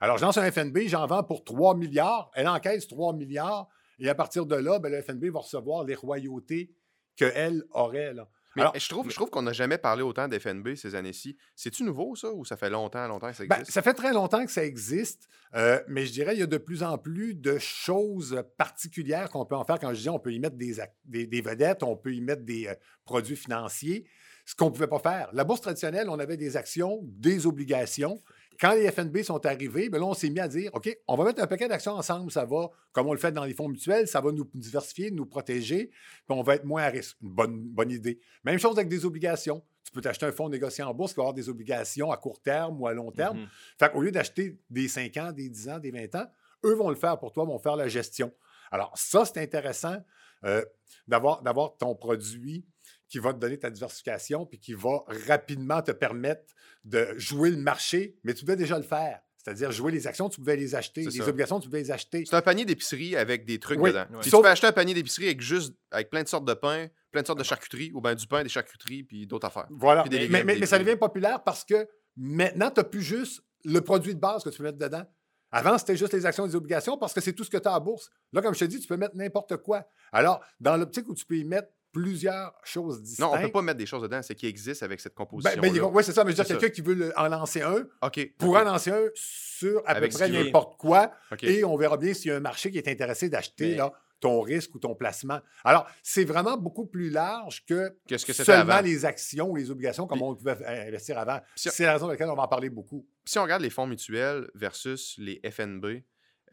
Alors, 0.00 0.16
je 0.16 0.24
lance 0.24 0.38
un 0.38 0.50
FNB, 0.50 0.86
j'en 0.86 1.06
vends 1.06 1.22
pour 1.22 1.44
3 1.44 1.76
milliards. 1.76 2.30
Elle 2.34 2.48
encaisse 2.48 2.88
3 2.88 3.12
milliards. 3.12 3.68
Et 3.98 4.08
à 4.08 4.14
partir 4.14 4.46
de 4.46 4.56
là, 4.56 4.78
ben, 4.78 4.90
le 4.90 5.02
FNB 5.02 5.26
va 5.26 5.40
recevoir 5.40 5.84
les 5.84 5.94
royautés 5.94 6.72
qu'elle 7.16 7.64
aurait. 7.72 8.14
Là. 8.14 8.28
Mais 8.56 8.62
Alors, 8.62 8.76
je 8.76 8.88
trouve, 8.88 9.10
je 9.10 9.14
trouve 9.14 9.30
qu'on 9.30 9.42
n'a 9.42 9.52
jamais 9.52 9.78
parlé 9.78 10.02
autant 10.02 10.26
d'FNB 10.26 10.74
ces 10.74 10.94
années-ci. 10.94 11.36
C'est-tu 11.54 11.84
nouveau, 11.84 12.16
ça, 12.16 12.32
ou 12.32 12.44
ça 12.44 12.56
fait 12.56 12.70
longtemps, 12.70 13.06
longtemps 13.06 13.30
que 13.30 13.36
ça 13.36 13.44
ben, 13.44 13.56
existe? 13.56 13.72
ça 13.72 13.82
fait 13.82 13.94
très 13.94 14.12
longtemps 14.12 14.44
que 14.44 14.50
ça 14.50 14.64
existe, 14.64 15.28
euh, 15.54 15.80
mais 15.86 16.06
je 16.06 16.12
dirais 16.12 16.32
qu'il 16.32 16.40
y 16.40 16.44
a 16.44 16.46
de 16.46 16.58
plus 16.58 16.82
en 16.82 16.96
plus 16.96 17.34
de 17.34 17.58
choses 17.58 18.42
particulières 18.56 19.28
qu'on 19.30 19.44
peut 19.44 19.54
en 19.54 19.64
faire. 19.64 19.78
Quand 19.78 19.92
je 19.92 20.00
dis 20.00 20.08
on 20.08 20.18
peut 20.18 20.32
y 20.32 20.38
mettre 20.38 20.56
des, 20.56 20.76
des, 21.04 21.40
vedettes, 21.40 21.82
on 21.82 21.96
peut 21.96 22.14
y 22.14 22.20
mettre 22.20 22.42
des 22.42 22.68
euh, 22.68 22.74
produits 23.04 23.36
financiers, 23.36 24.08
ce 24.48 24.54
qu'on 24.54 24.66
ne 24.66 24.70
pouvait 24.70 24.86
pas 24.86 24.98
faire. 24.98 25.28
La 25.34 25.44
bourse 25.44 25.60
traditionnelle, 25.60 26.08
on 26.08 26.18
avait 26.18 26.38
des 26.38 26.56
actions, 26.56 27.00
des 27.02 27.46
obligations. 27.46 28.18
Quand 28.58 28.72
les 28.72 28.90
FNB 28.90 29.18
sont 29.18 29.44
arrivés, 29.44 29.90
ben 29.90 29.98
là, 29.98 30.06
on 30.06 30.14
s'est 30.14 30.30
mis 30.30 30.40
à 30.40 30.48
dire, 30.48 30.70
OK, 30.72 30.88
on 31.06 31.16
va 31.16 31.24
mettre 31.24 31.42
un 31.42 31.46
paquet 31.46 31.68
d'actions 31.68 31.92
ensemble, 31.92 32.32
ça 32.32 32.46
va, 32.46 32.70
comme 32.92 33.08
on 33.08 33.12
le 33.12 33.18
fait 33.18 33.30
dans 33.30 33.44
les 33.44 33.52
fonds 33.52 33.68
mutuels, 33.68 34.08
ça 34.08 34.22
va 34.22 34.32
nous 34.32 34.48
diversifier, 34.54 35.10
nous 35.10 35.26
protéger, 35.26 35.90
puis 35.90 36.30
on 36.30 36.42
va 36.42 36.54
être 36.54 36.64
moins 36.64 36.82
à 36.82 36.86
risque. 36.86 37.18
Une 37.20 37.28
bonne, 37.28 37.60
bonne 37.60 37.90
idée. 37.90 38.20
Même 38.42 38.58
chose 38.58 38.78
avec 38.78 38.88
des 38.88 39.04
obligations. 39.04 39.62
Tu 39.84 39.92
peux 39.92 40.00
t'acheter 40.00 40.24
un 40.24 40.32
fonds 40.32 40.48
négocié 40.48 40.82
en 40.82 40.94
bourse 40.94 41.12
qui 41.12 41.18
va 41.18 41.24
avoir 41.24 41.34
des 41.34 41.50
obligations 41.50 42.10
à 42.10 42.16
court 42.16 42.40
terme 42.40 42.80
ou 42.80 42.86
à 42.86 42.94
long 42.94 43.12
terme. 43.12 43.40
Mm-hmm. 43.40 43.78
Fait 43.78 43.92
qu'au 43.92 44.00
lieu 44.00 44.10
d'acheter 44.10 44.58
des 44.70 44.88
5 44.88 45.14
ans, 45.18 45.32
des 45.32 45.50
10 45.50 45.68
ans, 45.68 45.78
des 45.78 45.90
20 45.90 46.14
ans, 46.14 46.26
eux 46.64 46.74
vont 46.74 46.88
le 46.88 46.96
faire 46.96 47.18
pour 47.18 47.32
toi, 47.32 47.44
vont 47.44 47.58
faire 47.58 47.76
la 47.76 47.88
gestion. 47.88 48.32
Alors, 48.70 48.96
ça, 48.96 49.26
c'est 49.26 49.42
intéressant 49.42 49.96
euh, 50.44 50.64
d'avoir 51.06 51.76
ton 51.76 51.94
produit 51.94 52.64
qui 53.08 53.18
va 53.18 53.32
te 53.32 53.38
donner 53.38 53.58
ta 53.58 53.70
diversification 53.70 54.46
puis 54.46 54.58
qui 54.58 54.74
va 54.74 55.04
rapidement 55.26 55.82
te 55.82 55.92
permettre 55.92 56.42
de 56.84 57.08
jouer 57.16 57.50
le 57.50 57.56
marché, 57.56 58.16
mais 58.24 58.34
tu 58.34 58.44
pouvais 58.44 58.56
déjà 58.56 58.76
le 58.76 58.84
faire. 58.84 59.20
C'est-à-dire, 59.36 59.72
jouer 59.72 59.92
les 59.92 60.06
actions, 60.06 60.28
tu 60.28 60.40
pouvais 60.40 60.56
les 60.56 60.74
acheter. 60.74 61.02
Les 61.02 61.20
obligations, 61.22 61.58
tu 61.58 61.68
pouvais 61.68 61.80
les 61.80 61.90
acheter. 61.90 62.24
C'est 62.26 62.36
un 62.36 62.42
panier 62.42 62.64
d'épicerie 62.64 63.16
avec 63.16 63.46
des 63.46 63.58
trucs 63.58 63.80
dedans. 63.80 64.04
Si 64.20 64.30
tu 64.30 64.36
peux 64.36 64.48
acheter 64.48 64.66
un 64.66 64.72
panier 64.72 64.94
d'épicerie 64.94 65.26
avec 65.26 65.40
juste 65.40 65.74
avec 65.90 66.10
plein 66.10 66.22
de 66.22 66.28
sortes 66.28 66.44
de 66.44 66.54
pain, 66.54 66.88
plein 67.12 67.22
de 67.22 67.26
sortes 67.26 67.38
de 67.38 67.44
charcuteries, 67.44 67.90
ou 67.94 68.00
bien 68.00 68.14
du 68.14 68.26
pain, 68.26 68.42
des 68.42 68.48
charcuteries, 68.48 69.04
puis 69.04 69.26
d'autres 69.26 69.46
affaires. 69.46 69.66
Voilà. 69.70 70.04
mais, 70.10 70.44
mais, 70.44 70.66
ça 70.66 70.78
devient 70.78 70.96
populaire 70.96 71.42
parce 71.42 71.64
que 71.64 71.88
maintenant, 72.16 72.70
tu 72.70 72.80
n'as 72.80 72.84
plus 72.84 73.02
juste 73.02 73.42
le 73.64 73.80
produit 73.80 74.14
de 74.14 74.20
base 74.20 74.44
que 74.44 74.50
tu 74.50 74.58
peux 74.58 74.64
mettre 74.64 74.78
dedans. 74.78 75.04
Avant, 75.50 75.78
c'était 75.78 75.96
juste 75.96 76.12
les 76.12 76.26
actions 76.26 76.44
et 76.44 76.48
les 76.48 76.56
obligations 76.56 76.98
parce 76.98 77.14
que 77.14 77.22
c'est 77.22 77.32
tout 77.32 77.44
ce 77.44 77.50
que 77.50 77.56
tu 77.56 77.68
as 77.68 77.74
à 77.74 77.80
bourse. 77.80 78.10
Là, 78.34 78.42
comme 78.42 78.52
je 78.52 78.60
te 78.60 78.64
dis, 78.66 78.80
tu 78.80 78.86
peux 78.86 78.98
mettre 78.98 79.16
n'importe 79.16 79.56
quoi. 79.58 79.86
Alors, 80.12 80.44
dans 80.60 80.76
l'optique 80.76 81.08
où 81.08 81.14
tu 81.14 81.24
peux 81.24 81.38
y 81.38 81.44
mettre 81.44 81.68
plusieurs 81.92 82.54
choses 82.64 83.02
distinctes. 83.02 83.30
Non, 83.30 83.36
on 83.36 83.40
ne 83.40 83.46
peut 83.46 83.52
pas 83.52 83.62
mettre 83.62 83.78
des 83.78 83.86
choses 83.86 84.02
dedans, 84.02 84.20
c'est 84.22 84.34
qui 84.34 84.46
existe 84.46 84.82
avec 84.82 85.00
cette 85.00 85.14
ben, 85.14 85.24
composition. 85.24 85.60
Ben, 85.60 85.82
oui, 85.92 86.04
c'est 86.04 86.12
ça, 86.12 86.24
mais 86.24 86.32
je 86.32 86.36
veux 86.36 86.44
dire, 86.44 86.58
quelqu'un 86.58 86.74
qui 86.74 86.80
veut 86.80 87.12
en 87.16 87.28
lancer 87.28 87.62
un 87.62 87.86
OK. 88.02 88.30
pourra 88.38 88.62
en 88.62 88.64
lancer 88.64 88.90
un 88.90 89.06
sur 89.14 89.82
à 89.86 89.94
peu 89.94 90.08
près 90.08 90.28
n'importe 90.28 90.78
quoi. 90.78 91.12
Et 91.42 91.64
on 91.64 91.76
verra 91.76 91.96
bien 91.96 92.14
s'il 92.14 92.30
y 92.30 92.34
a 92.34 92.36
un 92.36 92.40
marché 92.40 92.70
qui 92.70 92.78
est 92.78 92.88
intéressé 92.88 93.28
d'acheter 93.28 93.74
là, 93.74 93.92
ton 94.20 94.40
risque 94.40 94.74
ou 94.74 94.78
ton 94.78 94.94
placement. 94.94 95.40
Alors, 95.64 95.86
c'est 96.02 96.24
vraiment 96.24 96.56
beaucoup 96.56 96.86
plus 96.86 97.10
large 97.10 97.64
que, 97.64 97.96
seulement 98.16 98.80
les 98.80 99.04
actions 99.04 99.50
ou 99.50 99.56
les 99.56 99.70
obligations 99.70 100.06
comme 100.06 100.22
on 100.22 100.34
pouvait 100.34 100.56
investir 100.66 101.18
avant. 101.18 101.40
c'est 101.54 101.84
la 101.84 101.92
raison 101.92 102.06
pour 102.06 102.12
laquelle 102.12 102.30
on 102.30 102.36
va 102.36 102.42
en 102.42 102.48
parler 102.48 102.70
beaucoup. 102.70 103.06
Si 103.24 103.38
on 103.38 103.42
regarde 103.42 103.62
les 103.62 103.70
fonds 103.70 103.86
mutuels 103.86 104.48
versus 104.54 105.14
les 105.18 105.40
FNB, 105.48 106.02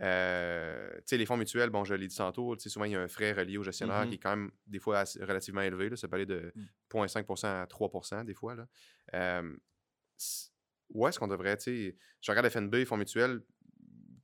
euh, 0.01 0.89
les 1.11 1.25
fonds 1.25 1.37
mutuels, 1.37 1.69
bon, 1.69 1.83
je 1.83 1.93
l'ai 1.93 2.07
dit 2.07 2.15
tantôt, 2.15 2.57
souvent 2.59 2.85
il 2.85 2.91
y 2.91 2.95
a 2.95 3.01
un 3.01 3.07
frais 3.07 3.31
relié 3.31 3.57
au 3.57 3.63
gestionnaire 3.63 4.05
mmh 4.05 4.09
qui 4.09 4.15
est 4.15 4.19
quand 4.19 4.35
même 4.35 4.51
des 4.67 4.79
fois 4.79 5.03
relativement 5.21 5.61
élevé. 5.61 5.89
Là, 5.89 5.95
ça 5.95 6.07
peut 6.07 6.15
aller 6.15 6.25
de 6.25 6.53
0,5% 6.91 7.43
mmh. 7.43 7.45
à 7.45 7.65
3% 7.65 8.25
des 8.25 8.33
fois. 8.33 8.55
Là. 8.55 9.41
où 10.89 11.07
est-ce 11.07 11.19
qu'on 11.19 11.27
devrait, 11.27 11.57
tu 11.57 11.95
je 12.21 12.31
regarde 12.31 12.49
FNB, 12.49 12.85
fonds 12.85 12.97
mutuels, 12.97 13.41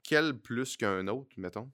quel 0.04 0.38
plus 0.38 0.78
qu'un 0.78 1.08
autre, 1.08 1.30
mettons? 1.38 1.72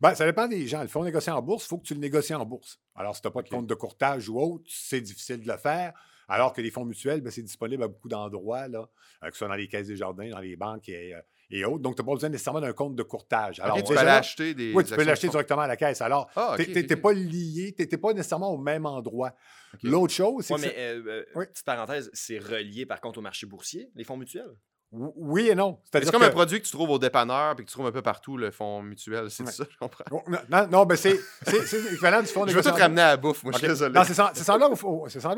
Ben, 0.00 0.14
ça 0.14 0.24
dépend 0.24 0.48
des 0.48 0.66
gens. 0.66 0.82
Le 0.82 0.88
fonds 0.88 1.04
négocié 1.04 1.32
en 1.32 1.42
bourse, 1.42 1.64
il 1.64 1.68
faut 1.68 1.78
que 1.78 1.86
tu 1.86 1.94
le 1.94 2.00
négocies 2.00 2.34
en 2.34 2.44
bourse. 2.44 2.80
Alors, 2.94 3.14
si 3.14 3.22
tu 3.22 3.28
n'as 3.28 3.32
pas 3.32 3.42
de 3.42 3.48
compte 3.48 3.66
de 3.66 3.74
courtage 3.74 4.28
ou 4.28 4.38
autre, 4.38 4.64
c'est 4.68 5.00
difficile 5.00 5.40
de 5.40 5.48
le 5.50 5.56
faire. 5.56 5.92
Alors 6.28 6.52
que 6.52 6.60
les 6.60 6.70
fonds 6.70 6.84
mutuels, 6.84 7.20
ben, 7.20 7.30
c'est 7.30 7.42
disponible 7.42 7.82
à 7.82 7.88
beaucoup 7.88 8.08
d'endroits, 8.08 8.66
euh, 8.68 8.86
que 9.22 9.32
ce 9.32 9.38
soit 9.38 9.48
dans 9.48 9.54
les 9.54 9.68
caisses 9.68 9.88
des 9.88 9.96
jardins, 9.96 10.28
dans 10.30 10.40
les 10.40 10.56
banques 10.56 10.88
et, 10.88 11.14
euh, 11.14 11.20
et 11.50 11.64
autres. 11.64 11.80
Donc, 11.80 11.96
tu 11.96 12.02
n'as 12.02 12.06
pas 12.06 12.12
besoin 12.12 12.28
nécessairement 12.28 12.60
d'un 12.60 12.72
compte 12.72 12.96
de 12.96 13.02
courtage. 13.02 13.60
Alors, 13.60 13.76
tu 13.76 13.84
peux 13.84 13.94
l'acheter 13.94 14.54
des. 14.54 14.72
Oui, 14.72 14.84
tu 14.84 14.94
peux 14.94 15.04
l'acheter 15.04 15.28
directement 15.28 15.62
à 15.62 15.66
la 15.66 15.76
caisse. 15.76 16.00
Alors, 16.00 16.28
ah, 16.36 16.56
tu 16.58 16.70
n'es 16.72 16.96
pas 16.96 17.12
lié, 17.12 17.74
tu 17.76 17.86
n'es 17.90 17.98
pas 17.98 18.12
nécessairement 18.12 18.50
au 18.50 18.58
même 18.58 18.86
endroit. 18.86 19.32
L'autre 19.82 20.12
chose, 20.12 20.44
c'est. 20.44 20.54
Oui, 20.54 20.60
mais, 20.62 20.74
euh, 20.76 21.24
petite 21.34 21.64
parenthèse, 21.64 22.10
c'est 22.12 22.38
relié 22.38 22.86
par 22.86 23.00
contre 23.00 23.18
au 23.18 23.22
marché 23.22 23.46
boursier, 23.46 23.90
les 23.94 24.04
fonds 24.04 24.16
mutuels? 24.16 24.54
Oui 24.96 25.48
et 25.48 25.54
non. 25.56 25.80
C'est 25.92 26.10
comme 26.10 26.22
un 26.22 26.30
produit 26.30 26.60
que 26.60 26.66
tu 26.66 26.70
trouves 26.70 26.90
au 26.90 26.98
dépanneur 26.98 27.52
et 27.52 27.56
que 27.56 27.68
tu 27.68 27.72
trouves 27.72 27.86
un 27.86 27.92
peu 27.92 28.02
partout, 28.02 28.36
le 28.36 28.52
fonds 28.52 28.80
mutuel. 28.82 29.28
C'est 29.28 29.46
ça, 29.48 29.64
je 29.68 29.76
comprends. 29.76 30.04
Non, 30.48 30.68
non, 30.70 30.86
ben 30.86 30.96
c'est 30.96 31.18
l'équivalent 31.50 32.20
du 32.20 32.28
fonds 32.28 32.44
négocié. 32.46 32.62
Je 32.62 32.68
veux 32.68 32.74
tout 32.76 32.80
ramener 32.80 33.02
à 33.02 33.08
la 33.08 33.16
bouffe, 33.16 33.42
moi, 33.42 33.52
je 33.52 33.58
suis 33.58 33.66
désolé. 33.66 33.92
Non, 33.92 34.04
c'est 34.04 34.14
ça, 34.14 34.58
là 34.58 34.68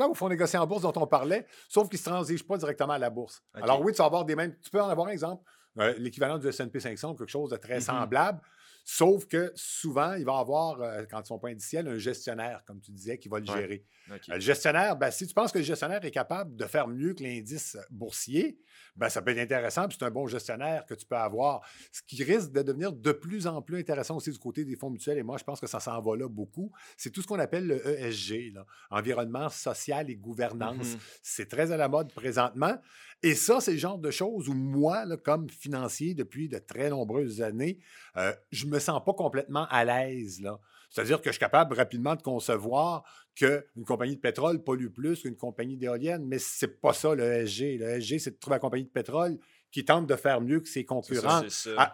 au 0.07 0.13
fonds 0.13 0.29
négocié 0.29 0.59
en 0.59 0.67
bourse 0.67 0.83
dont 0.83 0.93
on 0.95 1.07
parlait, 1.07 1.47
sauf 1.67 1.89
qu'il 1.89 1.97
ne 1.97 2.03
se 2.03 2.09
transige 2.09 2.45
pas 2.45 2.57
directement 2.57 2.93
à 2.93 2.99
la 2.99 3.09
bourse. 3.09 3.41
Alors 3.55 3.81
oui, 3.81 3.93
tu 3.93 3.97
vas 3.97 4.05
avoir 4.05 4.25
des 4.25 4.35
mêmes. 4.35 4.55
Tu 4.63 4.69
peux 4.69 4.81
en 4.81 4.89
avoir 4.89 5.07
un 5.07 5.11
exemple, 5.11 5.43
euh, 5.43 5.56
l'équivalent 5.97 6.37
du 6.37 6.51
SP 6.51 6.79
500, 6.79 7.15
quelque 7.15 7.29
chose 7.29 7.51
de 7.51 7.57
très 7.57 7.77
mm-hmm. 7.77 7.81
semblable. 7.81 8.39
Sauf 8.89 9.25
que 9.25 9.51
souvent, 9.53 10.13
il 10.13 10.23
va 10.23 10.37
avoir, 10.37 10.81
euh, 10.81 11.03
quand 11.11 11.19
ils 11.19 11.25
sont 11.25 11.39
pas 11.39 11.49
indiciels, 11.49 11.89
un 11.89 11.97
gestionnaire, 11.97 12.63
comme 12.65 12.79
tu 12.79 12.91
disais, 12.91 13.17
qui 13.17 13.27
va 13.27 13.41
le 13.41 13.45
gérer. 13.45 13.83
Euh, 14.09 14.17
le 14.29 14.39
gestionnaire, 14.39 14.95
ben, 14.95 15.11
si 15.11 15.27
tu 15.27 15.33
penses 15.33 15.51
que 15.51 15.57
le 15.57 15.65
gestionnaire 15.65 16.05
est 16.05 16.11
capable 16.11 16.55
de 16.55 16.63
faire 16.63 16.87
mieux 16.87 17.13
que 17.13 17.21
l'indice 17.21 17.77
boursier, 17.91 18.57
ben, 18.95 19.09
ça 19.09 19.21
peut 19.21 19.31
être 19.31 19.39
intéressant, 19.39 19.89
puis 19.89 19.97
c'est 19.99 20.05
un 20.05 20.09
bon 20.09 20.25
gestionnaire 20.25 20.85
que 20.85 20.93
tu 20.93 21.05
peux 21.05 21.17
avoir. 21.17 21.67
Ce 21.91 22.01
qui 22.01 22.23
risque 22.23 22.53
de 22.53 22.61
devenir 22.61 22.93
de 22.93 23.11
plus 23.11 23.45
en 23.45 23.61
plus 23.61 23.77
intéressant 23.77 24.15
aussi 24.15 24.31
du 24.31 24.39
côté 24.39 24.63
des 24.63 24.77
fonds 24.77 24.89
mutuels, 24.89 25.17
et 25.17 25.23
moi, 25.23 25.37
je 25.37 25.43
pense 25.43 25.59
que 25.59 25.67
ça 25.67 25.81
s'en 25.81 26.01
va 26.01 26.15
là 26.15 26.29
beaucoup, 26.29 26.71
c'est 26.95 27.09
tout 27.09 27.21
ce 27.21 27.27
qu'on 27.27 27.39
appelle 27.39 27.67
le 27.67 27.85
ESG, 27.85 28.53
environnement 28.89 29.49
social 29.49 30.09
et 30.09 30.15
gouvernance. 30.15 30.87
Mm-hmm. 30.87 31.19
C'est 31.23 31.49
très 31.49 31.73
à 31.73 31.77
la 31.77 31.89
mode 31.89 32.13
présentement. 32.13 32.77
Et 33.23 33.33
ça, 33.33 33.59
c'est 33.59 33.71
le 33.71 33.77
genre 33.77 33.97
de 33.97 34.11
choses 34.11 34.47
où 34.47 34.53
moi, 34.53 35.05
comme 35.17 35.49
financier 35.49 36.13
depuis 36.13 36.49
de 36.49 36.59
très 36.59 36.89
nombreuses 36.89 37.41
années, 37.41 37.79
euh, 38.15 38.31
je 38.51 38.67
ne 38.67 38.76
me 38.77 38.81
sens 38.81 39.03
pas 39.03 39.13
complètement 39.13 39.67
à 39.69 39.85
l'aise. 39.85 40.41
C'est-à-dire 40.89 41.21
que 41.21 41.29
je 41.29 41.33
suis 41.33 41.39
capable 41.39 41.75
rapidement 41.75 42.15
de 42.15 42.21
concevoir 42.21 43.03
qu'une 43.35 43.85
compagnie 43.85 44.15
de 44.15 44.21
pétrole 44.21 44.63
pollue 44.63 44.87
plus 44.87 45.21
qu'une 45.21 45.35
compagnie 45.35 45.77
d'éolienne, 45.77 46.25
mais 46.25 46.39
ce 46.39 46.65
n'est 46.65 46.71
pas 46.71 46.93
ça 46.93 47.13
le 47.13 47.23
ESG. 47.23 47.79
Le 47.79 47.97
ESG, 47.97 48.19
c'est 48.19 48.31
de 48.31 48.39
trouver 48.39 48.55
une 48.55 48.61
compagnie 48.61 48.85
de 48.85 48.89
pétrole 48.89 49.37
qui 49.71 49.83
tente 49.83 50.07
de 50.07 50.15
faire 50.15 50.41
mieux 50.41 50.59
que 50.61 50.69
ses 50.69 50.85
concurrents. 50.85 51.43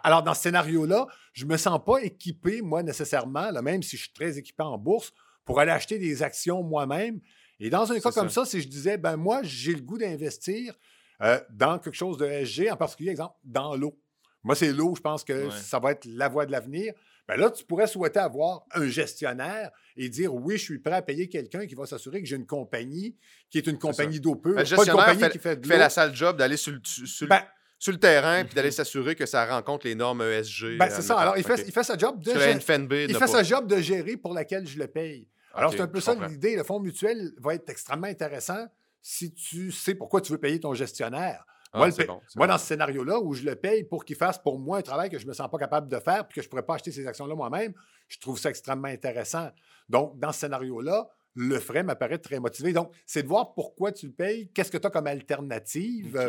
Alors, 0.04 0.22
dans 0.22 0.34
ce 0.34 0.42
scénario-là, 0.42 1.06
je 1.32 1.44
ne 1.44 1.50
me 1.50 1.56
sens 1.56 1.80
pas 1.84 1.98
équipé, 1.98 2.62
moi, 2.62 2.82
nécessairement, 2.82 3.50
même 3.62 3.82
si 3.82 3.96
je 3.96 4.02
suis 4.02 4.12
très 4.12 4.38
équipé 4.38 4.62
en 4.62 4.78
bourse, 4.78 5.12
pour 5.44 5.60
aller 5.60 5.72
acheter 5.72 5.98
des 5.98 6.22
actions 6.22 6.62
moi-même. 6.62 7.20
Et 7.60 7.70
dans 7.70 7.90
un 7.90 7.98
cas 8.00 8.10
comme 8.10 8.30
ça. 8.30 8.44
si 8.44 8.60
je 8.60 8.68
disais, 8.68 8.96
ben 8.96 9.16
moi, 9.16 9.40
j'ai 9.42 9.74
le 9.74 9.80
goût 9.80 9.98
d'investir, 9.98 10.74
euh, 11.20 11.40
dans 11.50 11.78
quelque 11.78 11.94
chose 11.94 12.16
de 12.16 12.26
SG, 12.26 12.70
en 12.70 12.76
particulier, 12.76 13.10
exemple, 13.10 13.34
dans 13.44 13.76
l'eau. 13.76 13.98
Moi, 14.44 14.54
c'est 14.54 14.72
l'eau, 14.72 14.94
je 14.94 15.00
pense 15.00 15.24
que 15.24 15.50
ça 15.50 15.78
va 15.78 15.92
être 15.92 16.04
la 16.04 16.28
voie 16.28 16.46
de 16.46 16.52
l'avenir. 16.52 16.92
Ben 17.26 17.36
là, 17.36 17.50
tu 17.50 17.64
pourrais 17.64 17.86
souhaiter 17.86 18.20
avoir 18.20 18.66
un 18.72 18.86
gestionnaire 18.86 19.70
et 19.96 20.10
dire 20.10 20.34
oui, 20.34 20.58
je 20.58 20.62
suis 20.62 20.78
prêt 20.78 20.96
à 20.96 21.02
payer 21.02 21.28
quelqu'un 21.28 21.66
qui 21.66 21.74
va 21.74 21.86
s'assurer 21.86 22.20
que 22.20 22.28
j'ai 22.28 22.36
une 22.36 22.46
compagnie 22.46 23.16
qui 23.48 23.56
est 23.56 23.66
une 23.66 23.78
compagnie 23.78 24.20
d'eau 24.20 24.36
pure. 24.36 24.56
Le 24.56 24.64
gestionnaire 24.64 25.18
fait, 25.18 25.30
qui 25.30 25.38
fait, 25.38 25.66
fait 25.66 25.78
la 25.78 25.88
sale 25.88 26.14
job 26.14 26.36
d'aller 26.36 26.58
sur, 26.58 26.78
sur, 26.84 27.26
ben, 27.26 27.40
sur, 27.78 27.92
le 27.92 27.98
terrain 27.98 28.44
puis 28.44 28.54
d'aller 28.54 28.70
s'assurer 28.72 29.14
que 29.14 29.24
ça 29.24 29.46
rencontre 29.46 29.86
les 29.86 29.94
normes 29.94 30.20
ESG. 30.20 30.76
Ben, 30.76 30.90
c'est 30.90 31.00
ça. 31.00 31.18
Alors, 31.18 31.38
il 31.38 31.44
fait, 31.44 31.64
il 31.66 31.72
fait 31.72 31.82
sa 31.82 31.96
job 31.96 32.20
de 32.20 32.32
gérer. 32.32 33.06
Il 33.08 33.16
fait 33.16 33.26
sa 33.26 33.42
job 33.42 33.66
de 33.66 33.80
gérer 33.80 34.18
pour 34.18 34.34
laquelle 34.34 34.66
je 34.66 34.78
le 34.78 34.86
paye. 34.86 35.26
Alors, 35.54 35.72
c'est 35.72 35.80
un 35.80 35.88
peu 35.88 36.00
ça 36.00 36.14
l'idée. 36.14 36.56
Le 36.56 36.64
fonds 36.64 36.80
mutuel 36.80 37.32
va 37.38 37.54
être 37.54 37.70
extrêmement 37.70 38.08
intéressant 38.08 38.66
si 39.00 39.32
tu 39.32 39.70
sais 39.70 39.94
pourquoi 39.94 40.20
tu 40.20 40.32
veux 40.32 40.38
payer 40.38 40.60
ton 40.60 40.74
gestionnaire. 40.74 41.44
Ah, 41.74 41.88
moi, 42.36 42.46
dans 42.46 42.56
ce 42.56 42.66
scénario-là, 42.66 43.18
où 43.18 43.34
je 43.34 43.42
le 43.42 43.56
paye 43.56 43.82
pour 43.82 44.04
qu'il 44.04 44.14
fasse 44.14 44.38
pour 44.38 44.60
moi 44.60 44.78
un 44.78 44.82
travail 44.82 45.10
que 45.10 45.18
je 45.18 45.24
ne 45.24 45.30
me 45.30 45.34
sens 45.34 45.50
pas 45.50 45.58
capable 45.58 45.88
de 45.88 45.98
faire 45.98 46.26
puis 46.28 46.36
que 46.36 46.40
je 46.40 46.46
ne 46.46 46.50
pourrais 46.50 46.62
pas 46.62 46.74
acheter 46.74 46.92
ces 46.92 47.04
actions-là 47.04 47.34
moi-même, 47.34 47.74
je 48.08 48.18
trouve 48.20 48.38
ça 48.38 48.50
extrêmement 48.50 48.88
intéressant. 48.88 49.50
Donc, 49.88 50.16
dans 50.18 50.30
ce 50.30 50.40
scénario-là, 50.40 51.08
le 51.34 51.58
frais 51.58 51.82
m'apparaît 51.82 52.18
très 52.18 52.38
motivé. 52.38 52.72
Donc, 52.72 52.92
c'est 53.06 53.24
de 53.24 53.28
voir 53.28 53.54
pourquoi 53.54 53.90
tu 53.90 54.06
le 54.06 54.12
payes, 54.12 54.50
qu'est-ce 54.52 54.70
que 54.70 54.78
tu 54.78 54.86
as 54.86 54.90
comme 54.90 55.08
alternative. 55.08 56.28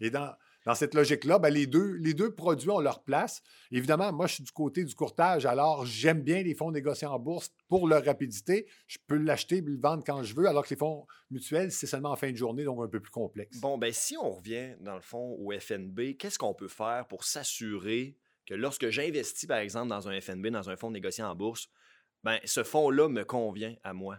Et 0.00 0.08
dans, 0.08 0.32
dans 0.66 0.74
cette 0.74 0.94
logique-là, 0.94 1.38
ben, 1.38 1.48
les, 1.48 1.68
deux, 1.68 1.92
les 1.92 2.12
deux 2.12 2.34
produits 2.34 2.70
ont 2.70 2.80
leur 2.80 3.04
place. 3.04 3.40
Évidemment, 3.70 4.12
moi, 4.12 4.26
je 4.26 4.34
suis 4.34 4.42
du 4.42 4.50
côté 4.50 4.84
du 4.84 4.94
courtage, 4.96 5.46
alors 5.46 5.86
j'aime 5.86 6.22
bien 6.22 6.42
les 6.42 6.56
fonds 6.56 6.72
négociés 6.72 7.06
en 7.06 7.20
bourse 7.20 7.52
pour 7.68 7.86
leur 7.86 8.04
rapidité. 8.04 8.66
Je 8.88 8.98
peux 9.06 9.16
l'acheter 9.16 9.58
et 9.58 9.60
le 9.60 9.78
vendre 9.78 10.02
quand 10.04 10.24
je 10.24 10.34
veux, 10.34 10.46
alors 10.46 10.64
que 10.64 10.70
les 10.70 10.76
fonds 10.76 11.06
mutuels, 11.30 11.70
c'est 11.70 11.86
seulement 11.86 12.10
en 12.10 12.16
fin 12.16 12.32
de 12.32 12.36
journée, 12.36 12.64
donc 12.64 12.82
un 12.82 12.88
peu 12.88 12.98
plus 12.98 13.12
complexe. 13.12 13.60
Bon, 13.60 13.78
ben 13.78 13.92
si 13.92 14.16
on 14.16 14.32
revient, 14.32 14.74
dans 14.80 14.96
le 14.96 15.00
fond, 15.00 15.36
au 15.38 15.52
FNB, 15.52 16.16
qu'est-ce 16.18 16.38
qu'on 16.38 16.54
peut 16.54 16.68
faire 16.68 17.06
pour 17.08 17.22
s'assurer 17.22 18.16
que 18.44 18.54
lorsque 18.54 18.90
j'investis, 18.90 19.46
par 19.46 19.58
exemple, 19.58 19.88
dans 19.88 20.08
un 20.08 20.20
FNB, 20.20 20.48
dans 20.48 20.68
un 20.68 20.76
fonds 20.76 20.90
négocié 20.90 21.22
en 21.22 21.36
bourse, 21.36 21.68
ben, 22.24 22.40
ce 22.44 22.64
fonds-là 22.64 23.08
me 23.08 23.24
convient 23.24 23.76
à 23.84 23.92
moi? 23.92 24.18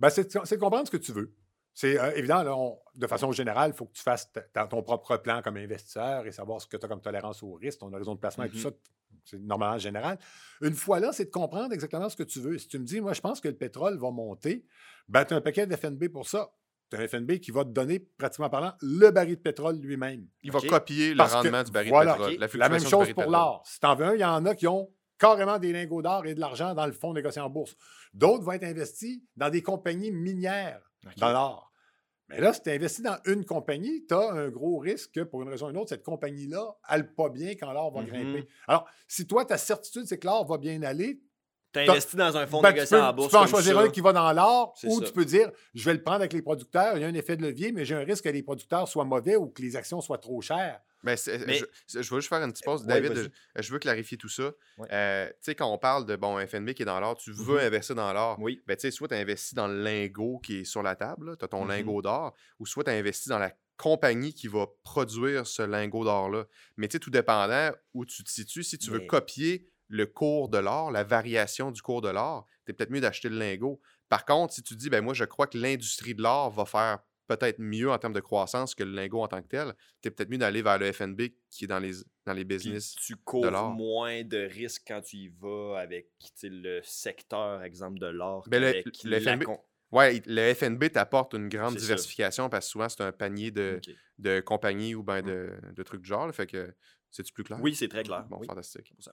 Ben, 0.00 0.10
c'est 0.10 0.34
de 0.34 0.56
comprendre 0.56 0.86
ce 0.86 0.90
que 0.90 0.96
tu 0.96 1.12
veux. 1.12 1.32
C'est 1.74 1.98
euh, 1.98 2.12
évident, 2.14 2.78
de 2.94 3.06
façon 3.08 3.32
générale, 3.32 3.72
il 3.74 3.76
faut 3.76 3.86
que 3.86 3.94
tu 3.94 4.02
fasses 4.02 4.32
ton 4.70 4.82
propre 4.82 5.16
plan 5.16 5.42
comme 5.42 5.56
investisseur 5.56 6.24
et 6.24 6.30
savoir 6.30 6.60
ce 6.60 6.68
que 6.68 6.76
tu 6.76 6.86
as 6.86 6.88
comme 6.88 7.00
tolérance 7.00 7.42
au 7.42 7.54
risque, 7.54 7.80
ton 7.80 7.92
horizon 7.92 8.14
de 8.14 8.20
placement 8.20 8.44
et 8.44 8.48
tout 8.48 8.56
mm-hmm. 8.56 8.62
ça. 8.62 8.70
C'est 9.24 9.40
normalement 9.40 9.78
général. 9.78 10.18
Une 10.60 10.74
fois 10.74 11.00
là, 11.00 11.12
c'est 11.12 11.24
de 11.24 11.30
comprendre 11.30 11.72
exactement 11.72 12.08
ce 12.08 12.16
que 12.16 12.22
tu 12.22 12.40
veux. 12.40 12.58
Si 12.58 12.68
tu 12.68 12.78
me 12.78 12.84
dis, 12.84 13.00
moi, 13.00 13.12
je 13.12 13.20
pense 13.20 13.40
que 13.40 13.48
le 13.48 13.56
pétrole 13.56 13.98
va 13.98 14.10
monter, 14.10 14.64
ben, 15.08 15.24
tu 15.24 15.34
as 15.34 15.38
un 15.38 15.40
paquet 15.40 15.66
de 15.66 15.74
FNB 15.74 16.08
pour 16.08 16.28
ça. 16.28 16.52
Tu 16.90 16.96
as 16.96 17.00
un 17.00 17.08
FNB 17.08 17.38
qui 17.38 17.50
va 17.50 17.64
te 17.64 17.70
donner, 17.70 17.98
pratiquement 17.98 18.50
parlant, 18.50 18.74
le 18.82 19.10
baril 19.10 19.36
de 19.36 19.40
pétrole 19.40 19.76
lui-même. 19.76 20.28
Il 20.42 20.52
va 20.52 20.60
copier 20.60 21.14
le 21.14 21.22
rendement 21.22 21.62
du 21.62 21.72
baril 21.72 21.90
de 21.90 21.98
pétrole. 21.98 22.36
La, 22.38 22.48
la, 22.54 22.68
même 22.68 22.86
chose 22.86 23.12
pour 23.14 23.30
l'or. 23.30 23.62
Si 23.66 23.80
tu 23.80 23.86
en 23.86 23.96
veux 23.96 24.04
un, 24.04 24.14
il 24.14 24.20
y 24.20 24.24
en 24.24 24.44
a 24.44 24.54
qui 24.54 24.68
ont 24.68 24.90
carrément 25.18 25.58
des 25.58 25.72
lingots 25.72 26.02
d'or 26.02 26.26
et 26.26 26.34
de 26.34 26.40
l'argent 26.40 26.74
dans 26.74 26.86
le 26.86 26.92
fonds 26.92 27.12
négocié 27.12 27.40
en 27.40 27.50
bourse. 27.50 27.76
D'autres 28.12 28.44
vont 28.44 28.52
être 28.52 28.64
investis 28.64 29.20
dans 29.36 29.50
des 29.50 29.62
compagnies 29.62 30.10
minières 30.10 30.80
dans 31.18 31.32
l'or. 31.32 31.70
Mais 32.28 32.40
là, 32.40 32.52
si 32.52 32.62
tu 32.62 32.70
investis 32.70 33.02
dans 33.02 33.18
une 33.26 33.44
compagnie, 33.44 34.06
tu 34.06 34.14
as 34.14 34.30
un 34.32 34.48
gros 34.48 34.78
risque 34.78 35.12
que, 35.12 35.20
pour 35.20 35.42
une 35.42 35.48
raison 35.50 35.66
ou 35.66 35.70
une 35.70 35.76
autre, 35.76 35.90
cette 35.90 36.02
compagnie-là 36.02 36.74
n'aille 36.90 37.14
pas 37.14 37.28
bien 37.28 37.50
quand 37.50 37.70
l'or 37.72 37.92
va 37.92 38.02
grimper. 38.02 38.40
Mm-hmm. 38.40 38.46
Alors, 38.66 38.86
si 39.06 39.26
toi, 39.26 39.44
ta 39.44 39.58
certitude, 39.58 40.06
c'est 40.06 40.18
que 40.18 40.26
l'or 40.26 40.46
va 40.46 40.56
bien 40.56 40.82
aller, 40.82 41.20
tu 41.74 41.80
investi 41.80 42.16
dans 42.16 42.36
un 42.36 42.46
fonds 42.46 42.62
ben, 42.62 42.72
négocié 42.72 42.96
en 42.96 43.12
bourse. 43.12 43.28
Tu 43.28 43.36
peux 43.36 43.42
en 43.42 43.46
choisir 43.46 43.78
un 43.78 43.88
qui 43.90 44.00
va 44.00 44.12
dans 44.12 44.32
l'or 44.32 44.74
ou 44.84 45.00
tu 45.02 45.12
peux 45.12 45.24
dire 45.24 45.50
je 45.74 45.84
vais 45.84 45.94
le 45.94 46.02
prendre 46.02 46.20
avec 46.20 46.32
les 46.32 46.42
producteurs, 46.42 46.96
il 46.96 47.02
y 47.02 47.04
a 47.04 47.08
un 47.08 47.14
effet 47.14 47.36
de 47.36 47.42
levier, 47.42 47.72
mais 47.72 47.84
j'ai 47.84 47.94
un 47.94 48.04
risque 48.04 48.24
que 48.24 48.28
les 48.28 48.42
producteurs 48.42 48.88
soient 48.88 49.04
mauvais 49.04 49.36
ou 49.36 49.48
que 49.48 49.60
les 49.60 49.76
actions 49.76 50.00
soient 50.00 50.18
trop 50.18 50.40
chères. 50.40 50.80
Ben, 51.04 51.18
mais, 51.46 51.60
je, 51.88 51.98
veux 51.98 52.20
juste 52.20 52.30
faire 52.30 52.42
une 52.42 52.50
petite 52.50 52.64
pause. 52.64 52.86
David, 52.86 53.30
je, 53.56 53.72
veux 53.72 53.78
clarifier 53.78 54.16
tout 54.16 54.30
ça. 54.30 54.52
Euh, 54.90 55.28
tu 55.28 55.34
sais, 55.42 55.54
quand 55.54 55.70
on 55.70 55.76
parle 55.76 56.06
de 56.06 56.16
bon, 56.16 56.44
FNB 56.46 56.72
qui 56.72 56.82
est 56.82 56.86
dans 56.86 56.98
l'or, 56.98 57.16
tu 57.16 57.30
veux 57.30 57.58
mm-hmm. 57.58 57.66
investir 57.66 57.94
dans 57.94 58.12
l'or. 58.14 58.38
Oui. 58.40 58.62
Ben, 58.66 58.76
soit 58.78 59.08
tu 59.08 59.14
investis 59.14 59.52
dans 59.52 59.68
le 59.68 59.82
lingot 59.82 60.38
qui 60.38 60.60
est 60.60 60.64
sur 60.64 60.82
la 60.82 60.96
table, 60.96 61.36
tu 61.36 61.44
as 61.44 61.48
ton 61.48 61.66
mm-hmm. 61.66 61.76
lingot 61.76 62.02
d'or, 62.02 62.34
ou 62.58 62.66
soit 62.66 62.84
tu 62.84 62.90
investis 62.90 63.28
dans 63.28 63.38
la 63.38 63.52
compagnie 63.76 64.32
qui 64.32 64.48
va 64.48 64.66
produire 64.82 65.46
ce 65.46 65.62
lingot 65.62 66.04
d'or-là. 66.04 66.46
Mais 66.78 66.88
tu 66.88 66.92
sais, 66.92 66.98
tout 67.00 67.10
dépendant 67.10 67.70
où 67.92 68.06
tu 68.06 68.24
te 68.24 68.30
situes, 68.30 68.62
si 68.62 68.78
tu 68.78 68.90
veux 68.90 69.00
copier 69.00 69.68
le 69.88 70.06
cours 70.06 70.48
de 70.48 70.58
l'or, 70.58 70.90
la 70.90 71.04
variation 71.04 71.70
du 71.70 71.82
cours 71.82 72.00
de 72.00 72.08
l'or, 72.08 72.46
tu 72.64 72.70
es 72.70 72.74
peut-être 72.74 72.90
mieux 72.90 73.02
d'acheter 73.02 73.28
le 73.28 73.38
lingot. 73.38 73.78
Par 74.08 74.24
contre, 74.24 74.54
si 74.54 74.62
tu 74.62 74.74
dis, 74.74 74.88
ben 74.88 75.02
moi, 75.02 75.12
je 75.12 75.24
crois 75.24 75.46
que 75.46 75.58
l'industrie 75.58 76.14
de 76.14 76.22
l'or 76.22 76.50
va 76.50 76.64
faire 76.64 77.00
peut-être 77.26 77.58
mieux 77.58 77.90
en 77.90 77.98
termes 77.98 78.12
de 78.12 78.20
croissance 78.20 78.74
que 78.74 78.82
le 78.82 78.92
lingot 78.92 79.22
en 79.22 79.28
tant 79.28 79.42
que 79.42 79.48
tel, 79.48 79.74
tu 80.02 80.08
es 80.08 80.10
peut-être 80.10 80.30
mieux 80.30 80.38
d'aller 80.38 80.62
vers 80.62 80.78
le 80.78 80.92
FNB 80.92 81.22
qui 81.50 81.64
est 81.64 81.68
dans 81.68 81.78
les, 81.78 81.92
dans 82.26 82.32
les 82.32 82.44
business. 82.44 82.94
tu 82.94 83.16
cours 83.16 83.50
moins 83.74 84.22
de 84.24 84.38
risques 84.38 84.84
quand 84.86 85.00
tu 85.00 85.16
y 85.16 85.28
vas 85.28 85.78
avec 85.78 86.08
le 86.42 86.80
secteur, 86.82 87.62
exemple, 87.62 87.98
de 87.98 88.06
l'or. 88.06 88.44
Ben 88.48 88.60
le, 89.04 89.20
FNB, 89.20 89.44
ouais, 89.92 90.22
le 90.26 90.54
FNB 90.54 90.90
t'apporte 90.90 91.34
une 91.34 91.48
grande 91.48 91.76
diversification 91.76 92.48
parce 92.48 92.66
que 92.66 92.72
souvent, 92.72 92.88
c'est 92.88 93.02
un 93.02 93.12
panier 93.12 93.50
de, 93.50 93.80
de 94.18 94.40
compagnies 94.40 94.94
ou 94.94 95.02
ben 95.02 95.22
mmh. 95.22 95.26
de, 95.26 95.52
de, 95.74 95.82
trucs 95.82 96.02
du 96.02 96.08
genre. 96.08 96.32
fait 96.34 96.46
que 96.46 96.74
c'est-tu 97.14 97.32
plus 97.32 97.44
clair? 97.44 97.58
Oui, 97.62 97.76
c'est 97.76 97.86
très 97.86 98.02
clair. 98.02 98.24
Bon, 98.28 98.42
fantastique. 98.42 98.92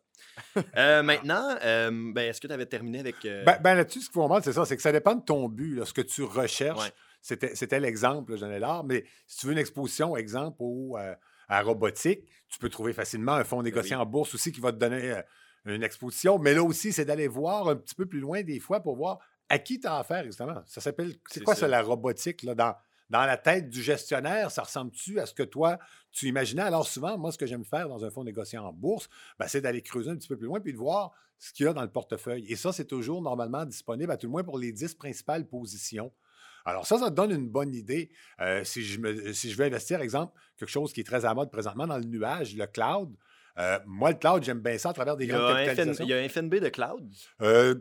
Euh, 0.75 1.03
maintenant, 1.03 1.55
euh, 1.63 1.91
ben, 2.13 2.29
est-ce 2.29 2.41
que 2.41 2.47
tu 2.47 2.53
avais 2.53 2.65
terminé 2.65 2.99
avec. 2.99 3.23
Euh 3.25 3.43
ben, 3.43 3.59
ben, 3.61 3.75
là-dessus, 3.75 4.01
ce 4.01 4.05
qu'il 4.05 4.13
faut 4.13 4.21
comprendre, 4.21 4.43
c'est 4.43 4.53
ça, 4.53 4.65
c'est 4.65 4.75
que 4.75 4.81
ça 4.81 4.91
dépend 4.91 5.15
de 5.15 5.23
ton 5.23 5.47
but, 5.47 5.85
ce 5.85 5.93
que 5.93 6.01
tu 6.01 6.23
recherches. 6.23 6.91
C'était 7.21 7.79
l'exemple, 7.79 8.35
j'en 8.35 8.49
ai 8.49 8.59
l'art, 8.59 8.83
mais 8.83 9.05
si 9.27 9.39
tu 9.39 9.45
veux 9.45 9.51
une 9.53 9.59
exposition, 9.59 10.17
exemple, 10.17 10.57
au, 10.59 10.97
à 11.47 11.61
robotique, 11.61 12.27
tu 12.49 12.59
peux 12.59 12.69
trouver 12.69 12.93
facilement 12.93 13.33
un 13.33 13.43
fonds 13.43 13.57
ben 13.57 13.63
négocié 13.63 13.95
en 13.95 14.05
bourse 14.05 14.33
aussi 14.33 14.51
qui 14.51 14.59
va 14.59 14.71
te 14.71 14.77
donner 14.77 15.21
une 15.65 15.83
exposition. 15.83 16.39
Mais 16.39 16.53
là 16.53 16.63
aussi, 16.63 16.91
c'est 16.91 17.05
d'aller 17.05 17.27
voir 17.27 17.67
un 17.69 17.75
petit 17.75 17.95
peu 17.95 18.05
plus 18.05 18.19
loin 18.19 18.41
des 18.41 18.59
fois 18.59 18.81
pour 18.81 18.95
voir 18.95 19.19
à 19.49 19.59
qui 19.59 19.79
tu 19.79 19.87
as 19.87 19.97
affaire, 19.97 20.23
justement. 20.23 20.61
Ça 20.65 20.81
s'appelle. 20.81 21.13
C'est 21.27 21.43
quoi 21.43 21.55
ça. 21.55 21.67
la 21.67 21.81
robotique 21.81 22.43
là, 22.43 22.55
dans, 22.55 22.73
dans 23.09 23.25
la 23.25 23.37
tête 23.37 23.69
du 23.69 23.83
gestionnaire, 23.83 24.49
ça 24.49 24.63
ressemble-tu 24.63 25.19
à 25.19 25.25
ce 25.25 25.33
que 25.33 25.43
toi, 25.43 25.77
tu 26.11 26.27
imaginais? 26.27 26.61
Alors 26.61 26.87
souvent, 26.87 27.17
moi, 27.17 27.33
ce 27.33 27.37
que 27.37 27.45
j'aime 27.45 27.65
faire 27.65 27.89
dans 27.89 28.05
un 28.05 28.09
fonds 28.09 28.23
négocié 28.23 28.57
en 28.57 28.71
bourse, 28.71 29.09
ben, 29.37 29.47
c'est 29.47 29.59
d'aller 29.59 29.81
creuser 29.81 30.09
un 30.09 30.15
petit 30.15 30.29
peu 30.29 30.37
plus 30.37 30.47
loin 30.47 30.61
puis 30.61 30.71
de 30.71 30.77
voir 30.77 31.11
ce 31.37 31.51
qu'il 31.51 31.65
y 31.65 31.69
a 31.69 31.73
dans 31.73 31.81
le 31.81 31.91
portefeuille. 31.91 32.45
Et 32.47 32.55
ça, 32.55 32.71
c'est 32.71 32.85
toujours 32.85 33.21
normalement 33.21 33.65
disponible, 33.65 34.11
à 34.11 34.17
tout 34.17 34.27
le 34.27 34.31
moins 34.31 34.43
pour 34.43 34.57
les 34.57 34.71
10 34.71 34.95
principales 34.95 35.45
positions. 35.45 36.13
Alors 36.65 36.85
ça, 36.85 36.97
ça 36.97 37.09
te 37.09 37.15
donne 37.15 37.31
une 37.31 37.49
bonne 37.49 37.73
idée. 37.73 38.09
Euh, 38.39 38.63
si, 38.63 38.83
je 38.83 38.99
me, 38.99 39.33
si 39.33 39.51
je 39.51 39.57
veux 39.57 39.65
investir, 39.65 40.01
exemple, 40.01 40.33
quelque 40.57 40.69
chose 40.69 40.93
qui 40.93 41.01
est 41.01 41.05
très 41.05 41.25
à 41.25 41.33
mode 41.33 41.51
présentement 41.51 41.87
dans 41.87 41.97
le 41.97 42.05
nuage, 42.05 42.55
le 42.55 42.67
cloud, 42.67 43.15
euh, 43.57 43.79
moi, 43.85 44.11
le 44.11 44.17
cloud, 44.17 44.43
j'aime 44.43 44.59
bien 44.59 44.77
ça 44.77 44.89
à 44.89 44.93
travers 44.93 45.17
des 45.17 45.27
grandes 45.27 45.53
capitalisations. 45.53 46.05
il 46.05 46.09
y 46.09 46.13
a 46.13 46.17
un 46.17 46.29
FNB 46.29 46.55
de 46.55 46.69
cloud? 46.69 47.09
Euh, 47.41 47.75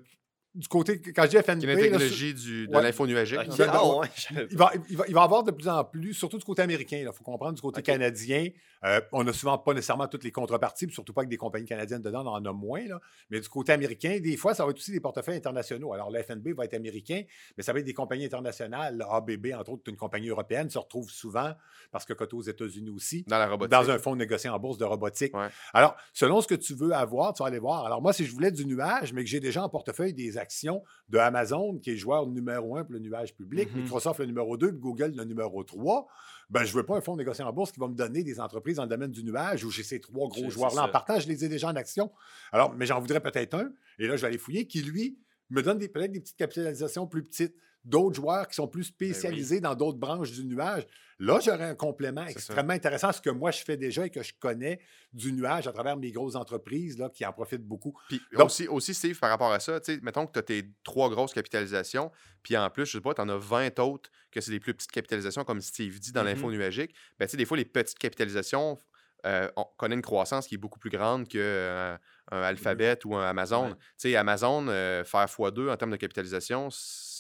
du 0.53 0.67
côté, 0.67 1.01
quand 1.01 1.23
je 1.25 1.29
dis 1.29 1.37
FNB. 1.37 1.65
la 1.65 1.77
technologie 1.77 2.35
du, 2.35 2.67
de 2.67 2.79
l'info 2.79 3.07
nuagique. 3.07 3.39
Ah, 3.39 3.45
il, 3.49 4.57
va, 4.57 4.73
il, 4.89 4.97
va, 4.97 5.05
il, 5.07 5.15
va, 5.15 5.23
avoir 5.23 5.45
de 5.45 5.53
plus 5.53 5.69
en 5.69 5.85
plus, 5.85 6.13
surtout 6.13 6.39
du 6.39 6.45
côté 6.45 6.63
américain, 6.63 6.97
il 6.97 7.13
faut 7.13 7.23
comprendre, 7.23 7.55
du 7.55 7.63
côté 7.63 7.83
canadien, 7.83 8.49
euh, 8.85 9.01
on 9.13 9.25
n'a 9.25 9.33
souvent 9.33 9.59
pas 9.59 9.75
nécessairement 9.75 10.09
toutes 10.09 10.25
les 10.25 10.33
contreparties, 10.33 10.91
surtout 10.91 11.13
pas 11.13 11.23
avec 11.23 11.29
des 11.29 11.37
compagnies 11.37 11.67
canadiennes 11.67 12.03
dedans, 12.03 12.23
on 12.25 12.31
en 12.31 12.45
a 12.45 12.53
moins. 12.53 12.87
Là. 12.87 13.01
Mais 13.31 13.41
du 13.41 13.49
côté 13.49 13.73
américain, 13.73 14.19
des 14.21 14.37
fois, 14.37 14.55
ça 14.55 14.65
va 14.65 14.71
être 14.71 14.79
aussi 14.79 14.93
des 14.93 15.01
portefeuilles 15.01 15.37
internationaux. 15.37 15.93
Alors, 15.93 16.11
le 16.11 16.23
FNB 16.23 16.49
va 16.55 16.65
être 16.65 16.75
américain, 16.75 17.23
mais 17.57 17.63
ça 17.63 17.73
va 17.73 17.81
être 17.81 17.85
des 17.85 17.95
compagnies 17.95 18.25
internationales. 18.25 19.05
ABB, 19.11 19.49
entre 19.55 19.73
autres, 19.73 19.83
une 19.89 19.97
compagnie 19.97 20.29
européenne, 20.29 20.71
se 20.71 20.79
retrouve 20.79 21.11
souvent, 21.11 21.53
parce 21.91 22.05
que 22.05 22.13
côté 22.15 22.37
aux 22.37 22.43
États-Unis 22.43 22.91
aussi, 22.91 23.25
dans, 23.27 23.39
la 23.39 23.49
robotique. 23.49 23.71
dans 23.71 23.91
un 23.91 23.99
fonds 23.99 24.17
négocié 24.17 24.49
en 24.49 24.59
bourse 24.59 24.79
de 24.79 24.85
robotique. 24.85 25.33
Alors, 25.75 25.97
selon 26.13 26.41
ce 26.41 26.49
que 26.49 26.55
tu 26.55 26.75
veux 26.75 26.93
avoir, 26.93 27.35
tu 27.35 27.43
vas 27.43 27.49
aller 27.49 27.59
voir. 27.59 27.85
Alors, 27.85 28.01
moi, 28.01 28.13
si 28.13 28.25
je 28.25 28.33
voulais 28.33 28.51
du 28.51 28.65
nuage, 28.65 29.13
mais 29.13 29.23
que 29.23 29.29
j'ai 29.29 29.41
déjà 29.41 29.63
en 29.63 29.69
portefeuille 29.69 30.15
des 30.15 30.39
actions 30.39 30.83
de 31.09 31.19
Amazon, 31.19 31.79
qui 31.79 31.91
est 31.91 31.97
joueur 31.97 32.27
numéro 32.27 32.77
un 32.77 32.85
pour 32.85 32.95
le 32.95 33.01
nuage 33.01 33.35
public, 33.35 33.71
mm-hmm. 33.71 33.83
Microsoft 33.83 34.21
le 34.21 34.27
numéro 34.27 34.57
2, 34.57 34.71
Google 34.73 35.13
le 35.17 35.25
numéro 35.25 35.63
3, 35.65 36.07
ben, 36.51 36.65
je 36.65 36.73
ne 36.73 36.79
veux 36.79 36.85
pas 36.85 36.97
un 36.97 37.01
fonds 37.01 37.17
négocié 37.17 37.45
en 37.45 37.53
bourse 37.53 37.71
qui 37.71 37.79
va 37.79 37.87
me 37.87 37.95
donner 37.95 38.25
des 38.25 38.41
entreprises 38.41 38.77
dans 38.77 38.83
le 38.83 38.89
domaine 38.89 39.13
du 39.13 39.23
nuage 39.23 39.65
où 39.65 39.71
j'ai 39.71 39.85
ces 39.85 40.01
trois 40.01 40.29
gros 40.29 40.51
joueurs-là. 40.51 40.85
En 40.85 40.89
partant, 40.89 41.21
je 41.21 41.29
les 41.29 41.45
ai 41.45 41.49
déjà 41.49 41.69
en 41.69 41.77
action. 41.77 42.11
Alors, 42.53 42.75
mais 42.75 42.87
j'en 42.87 43.01
voudrais 43.01 43.21
peut-être 43.21 43.55
un, 43.55 43.73
et 43.99 44.09
là, 44.09 44.17
je 44.17 44.23
vais 44.23 44.29
aller 44.29 44.39
fouiller, 44.39 44.67
qui, 44.67 44.83
lui, 44.83 45.19
me 45.51 45.63
donne 45.63 45.79
peut-être 45.79 46.13
des 46.13 46.21
petites 46.21 46.37
capitalisations 46.37 47.07
plus 47.07 47.23
petites 47.23 47.55
d'autres 47.85 48.17
joueurs 48.17 48.49
qui 48.49 48.55
sont 48.55 48.69
plus 48.69 48.91
ben 48.91 48.95
spécialisés 48.95 49.61
dans 49.61 49.75
d'autres 49.75 49.99
branches 49.99 50.33
du 50.33 50.45
nuage. 50.45 50.87
Là, 51.19 51.39
j'aurais 51.39 51.65
un 51.65 51.75
complément 51.75 52.25
extrêmement 52.25 52.73
intéressant 52.73 53.13
ce 53.13 53.21
que 53.21 53.29
moi 53.29 53.51
je 53.51 53.63
fais 53.63 53.77
déjà 53.77 54.07
et 54.07 54.11
que 54.11 54.23
je 54.23 54.33
connais 54.39 54.81
du 55.13 55.33
nuage 55.33 55.67
à 55.67 55.73
travers 55.73 55.97
mes 55.97 56.11
grosses 56.13 56.35
entreprises 56.35 56.99
là, 56.99 57.11
qui 57.11 57.27
en 57.27 57.33
profitent 57.33 57.67
beaucoup. 57.67 57.95
Puis 58.09 58.23
aussi, 58.37 58.69
aussi, 58.69 58.95
Steve, 58.95 59.19
par 59.19 59.29
rapport 59.29 59.53
à 59.53 59.61
ça, 59.61 59.81
mettons 60.03 60.27
que 60.27 60.33
tu 60.33 60.39
as 60.39 60.43
tes 60.43 60.65
trois 60.83 61.11
grosses 61.11 61.35
capitalisations, 61.35 62.11
puis 62.43 62.57
en 62.57 62.71
plus, 62.71 62.87
je 62.87 62.93
sais 62.93 63.01
pas, 63.03 63.13
tu 63.13 63.21
en 63.21 63.29
as 63.29 63.37
20 63.37 63.79
autres 63.81 64.11
que 64.31 64.41
c'est 64.41 64.51
des 64.51 64.61
plus 64.61 64.73
petites 64.73 64.93
capitalisations, 64.93 65.45
comme 65.45 65.61
Steve 65.61 66.01
dit 66.01 66.13
dans 66.13 66.23
l'info 66.23 66.49
mm-hmm. 66.51 66.57
nuagique. 66.57 66.95
Ben, 67.19 67.29
des 67.31 67.45
fois, 67.45 67.59
les 67.59 67.67
petites 67.67 67.99
capitalisations 67.99 68.79
euh, 69.27 69.51
on 69.57 69.65
connaît 69.77 69.95
une 69.95 70.03
croissance 70.03 70.47
qui 70.47 70.55
est 70.55 70.59
beaucoup 70.59 70.79
plus 70.79 70.91
grande 70.91 71.29
qu'un 71.29 71.39
euh, 71.41 71.97
un 72.31 72.43
Alphabet 72.43 72.99
ou 73.05 73.17
un 73.17 73.29
Amazon. 73.29 73.77
Amazon, 74.17 74.67
euh, 74.69 75.05
faire 75.05 75.27
x2 75.27 75.71
en 75.71 75.77
termes 75.77 75.91
de 75.91 75.97
capitalisation, 75.97 76.69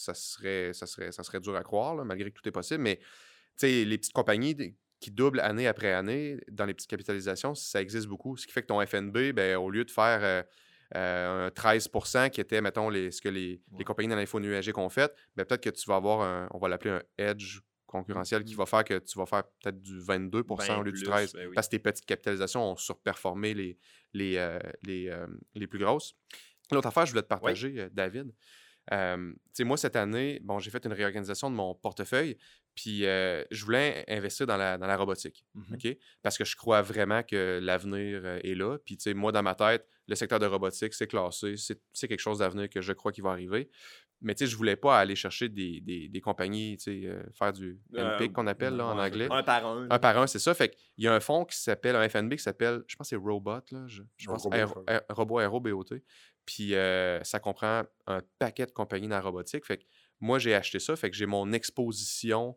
ça 0.00 0.14
serait, 0.14 0.72
ça 0.72 0.86
serait, 0.86 1.12
ça 1.12 1.22
serait 1.22 1.40
dur 1.40 1.54
à 1.56 1.62
croire, 1.62 1.94
malgré 2.04 2.30
que 2.30 2.38
tout 2.38 2.48
est 2.48 2.52
possible. 2.52 2.82
Mais 2.82 3.00
les 3.62 3.98
petites 3.98 4.12
compagnies 4.12 4.74
qui 5.00 5.10
doublent 5.10 5.40
année 5.40 5.66
après 5.66 5.92
année 5.92 6.38
dans 6.50 6.66
les 6.66 6.74
petites 6.74 6.90
capitalisations, 6.90 7.54
ça 7.54 7.80
existe 7.80 8.06
beaucoup. 8.06 8.36
Ce 8.36 8.46
qui 8.46 8.52
fait 8.52 8.62
que 8.62 8.66
ton 8.66 8.84
FNB, 8.84 9.32
ben, 9.32 9.56
au 9.56 9.70
lieu 9.70 9.84
de 9.84 9.90
faire 9.90 10.44
euh, 10.94 11.46
un 11.46 11.48
13% 11.48 12.30
qui 12.30 12.40
était, 12.40 12.60
mettons, 12.60 12.90
les, 12.90 13.10
ce 13.10 13.22
que 13.22 13.28
les, 13.28 13.62
compagnies 13.84 14.08
dans 14.08 14.16
l'info 14.16 14.38
nuagique 14.40 14.76
ont 14.76 14.90
fait, 14.90 15.12
ben, 15.36 15.44
peut-être 15.44 15.62
que 15.62 15.70
tu 15.70 15.88
vas 15.88 15.96
avoir 15.96 16.20
un, 16.20 16.48
on 16.52 16.58
va 16.58 16.68
l'appeler 16.68 16.90
un 16.90 17.02
edge 17.18 17.60
concurrentiel 17.86 18.44
qui 18.44 18.54
mmh. 18.54 18.58
va 18.58 18.66
faire 18.66 18.84
que 18.84 18.98
tu 18.98 19.18
vas 19.18 19.26
faire 19.26 19.42
peut-être 19.60 19.80
du 19.80 19.98
22% 19.98 20.78
au 20.78 20.82
lieu 20.84 20.92
du 20.92 21.02
13 21.02 21.32
ben 21.32 21.50
parce 21.52 21.66
que 21.66 21.72
tes 21.72 21.80
petites 21.80 22.06
capitalisations 22.06 22.70
ont 22.70 22.76
surperformé 22.76 23.52
les, 23.52 23.78
les, 24.12 24.36
euh, 24.36 24.60
les, 24.84 25.12
les, 25.56 25.66
plus 25.66 25.80
grosses. 25.80 26.14
L'autre 26.70 26.86
affaire, 26.86 27.04
je 27.06 27.10
voulais 27.10 27.22
te 27.22 27.28
partager, 27.28 27.88
David 27.90 28.32
moi, 28.90 29.76
cette 29.76 29.96
année, 29.96 30.40
bon, 30.42 30.58
j'ai 30.58 30.70
fait 30.70 30.84
une 30.84 30.92
réorganisation 30.92 31.50
de 31.50 31.54
mon 31.54 31.74
portefeuille, 31.74 32.36
puis 32.74 33.02
je 33.02 33.64
voulais 33.64 34.04
investir 34.08 34.46
dans 34.46 34.56
la, 34.56 34.78
dans 34.78 34.86
la 34.86 34.96
robotique, 34.96 35.44
mmh 35.54 35.74
OK? 35.74 35.98
Parce 36.22 36.38
que 36.38 36.44
je 36.44 36.56
crois 36.56 36.82
vraiment 36.82 37.22
que 37.22 37.60
l'avenir 37.62 38.24
est 38.26 38.54
là. 38.54 38.78
Puis, 38.84 38.98
moi, 39.14 39.32
dans 39.32 39.42
ma 39.42 39.54
tête, 39.54 39.86
le 40.10 40.16
secteur 40.16 40.38
de 40.40 40.46
robotique, 40.46 40.92
c'est 40.92 41.06
classé, 41.06 41.54
c'est 41.56 42.08
quelque 42.08 42.20
chose 42.20 42.38
d'avenir 42.38 42.68
que 42.68 42.80
je 42.80 42.92
crois 42.92 43.12
qu'il 43.12 43.22
va 43.22 43.30
arriver. 43.30 43.70
mais 44.20 44.34
tu 44.34 44.44
sais, 44.44 44.50
je 44.50 44.56
voulais 44.56 44.76
pas 44.76 44.98
aller 44.98 45.14
chercher 45.14 45.48
des, 45.48 45.80
des, 45.80 46.20
compagnies, 46.20 46.76
tu 46.76 47.02
sais, 47.02 47.06
euh, 47.06 47.22
faire 47.32 47.52
du 47.52 47.80
NPIC 47.94 48.32
qu'on 48.32 48.46
appelle 48.46 48.76
là, 48.76 48.86
en 48.86 48.98
anglais. 48.98 49.28
Un 49.30 49.42
par 49.42 49.64
un. 49.64 49.88
Un 49.88 49.98
par 49.98 50.18
un, 50.18 50.26
c'est 50.26 50.38
ça. 50.38 50.52
Fait 50.52 50.70
qu'il 50.70 51.04
y 51.04 51.08
a 51.08 51.14
un 51.14 51.20
fonds 51.20 51.44
qui 51.44 51.56
s'appelle, 51.56 51.96
un 51.96 52.08
FNB 52.08 52.32
qui 52.34 52.42
s'appelle, 52.42 52.82
je 52.86 52.96
pense 52.96 53.06
que 53.06 53.16
c'est 53.16 53.22
Robot, 53.22 53.62
là. 53.70 53.86
Je, 53.86 54.02
pense, 54.26 54.46
Robot 55.08 55.40
Aero 55.40 55.60
BOT. 55.60 55.86
Puis 56.50 56.72
ça 57.22 57.38
comprend 57.38 57.84
un 58.08 58.22
paquet 58.40 58.66
de 58.66 58.72
compagnies 58.72 59.06
dans 59.06 59.14
la 59.14 59.22
robotique. 59.22 59.64
Fait 59.64 59.78
que 59.78 59.84
moi, 60.18 60.40
j'ai 60.40 60.54
acheté 60.54 60.80
ça. 60.80 60.96
Fait 60.96 61.08
que 61.08 61.16
j'ai 61.16 61.26
mon 61.26 61.52
exposition 61.52 62.56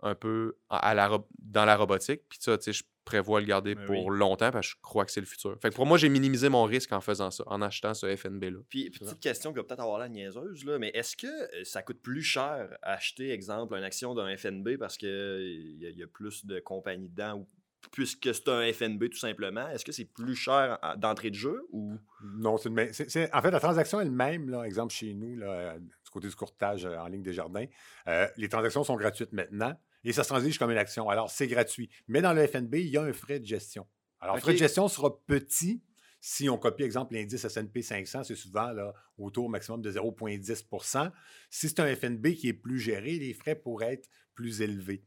un 0.00 0.16
peu 0.16 0.56
à 0.68 0.94
la, 0.94 1.18
dans 1.38 1.64
la 1.64 1.76
robotique. 1.76 2.22
Puis 2.28 2.38
ça, 2.40 2.58
tu 2.58 2.64
sais, 2.64 2.72
je 2.72 2.82
prévois 3.04 3.40
le 3.40 3.46
garder 3.46 3.76
pour 3.76 4.10
longtemps 4.10 4.50
parce 4.50 4.66
que 4.66 4.72
je 4.76 4.82
crois 4.82 5.04
que 5.04 5.12
c'est 5.12 5.20
le 5.20 5.26
futur. 5.26 5.56
Fait 5.62 5.70
que 5.70 5.74
pour 5.76 5.86
moi, 5.86 5.98
j'ai 5.98 6.08
minimisé 6.08 6.48
mon 6.48 6.64
risque 6.64 6.92
en 6.92 7.00
faisant 7.00 7.30
ça, 7.30 7.44
en 7.46 7.62
achetant 7.62 7.94
ce 7.94 8.14
FNB-là. 8.14 8.58
Puis, 8.68 8.90
petite 8.90 9.20
question 9.20 9.52
qui 9.52 9.58
va 9.58 9.64
peut-être 9.64 9.80
avoir 9.80 9.98
la 9.98 10.08
niaiseuse, 10.08 10.64
là, 10.64 10.78
mais 10.78 10.90
est-ce 10.94 11.16
que 11.16 11.64
ça 11.64 11.82
coûte 11.82 12.02
plus 12.02 12.22
cher 12.22 12.76
acheter, 12.82 13.30
exemple, 13.30 13.74
une 13.76 13.84
action 13.84 14.14
d'un 14.14 14.36
FNB 14.36 14.76
parce 14.78 14.96
qu'il 14.96 15.08
y, 15.08 15.86
y, 15.86 16.02
a 16.02 16.06
plus 16.08 16.44
de 16.44 16.58
compagnies 16.58 17.08
dedans 17.08 17.38
ou 17.38 17.48
puisque 17.92 18.34
c'est 18.34 18.48
un 18.48 18.72
FNB 18.72 19.08
tout 19.10 19.18
simplement. 19.18 19.68
Est-ce 19.68 19.84
que 19.84 19.92
c'est 19.92 20.04
plus 20.04 20.34
cher 20.34 20.78
d'entrée 20.98 21.30
de 21.30 21.36
jeu 21.36 21.66
ou? 21.70 21.94
Non, 22.22 22.56
c'est, 22.56 23.34
en 23.34 23.42
fait, 23.42 23.50
la 23.50 23.60
transaction 23.60 24.00
elle-même, 24.00 24.48
là, 24.50 24.64
exemple 24.64 24.92
chez 24.92 25.14
nous, 25.14 25.36
là, 25.36 25.78
du 25.78 26.10
côté 26.10 26.28
du 26.28 26.34
courtage 26.34 26.84
euh, 26.84 26.96
en 26.96 27.06
ligne 27.06 27.22
des 27.22 27.32
jardins, 27.32 27.66
euh, 28.08 28.26
les 28.36 28.48
transactions 28.48 28.84
sont 28.84 28.96
gratuites 28.96 29.32
maintenant 29.32 29.78
et 30.04 30.12
ça 30.12 30.24
se 30.24 30.28
transige 30.28 30.58
comme 30.58 30.70
une 30.70 30.78
action. 30.78 31.08
Alors, 31.08 31.30
c'est 31.30 31.48
gratuit. 31.48 31.88
Mais 32.08 32.20
dans 32.20 32.32
le 32.32 32.46
FNB, 32.46 32.74
il 32.76 32.88
y 32.88 32.96
a 32.96 33.02
un 33.02 33.12
frais 33.12 33.40
de 33.40 33.46
gestion. 33.46 33.86
Alors, 34.20 34.36
le 34.36 34.40
frais 34.40 34.54
de 34.54 34.58
gestion 34.58 34.88
sera 34.88 35.16
petit 35.26 35.82
si 36.20 36.48
on 36.48 36.58
copie, 36.58 36.82
exemple, 36.82 37.14
l'indice 37.14 37.44
S&P 37.44 37.82
500, 37.82 38.24
c'est 38.24 38.34
souvent 38.34 38.72
là, 38.72 38.92
autour 39.18 39.48
maximum 39.48 39.80
de 39.82 39.92
0,10% 39.92 41.12
Si 41.50 41.68
c'est 41.68 41.80
un 41.80 41.94
FNB 41.94 42.34
qui 42.34 42.48
est 42.48 42.54
plus 42.54 42.80
géré, 42.80 43.18
les 43.18 43.34
frais 43.34 43.54
pourraient 43.54 43.94
être 43.94 44.08
plus 44.34 44.60
élevés. 44.60 45.04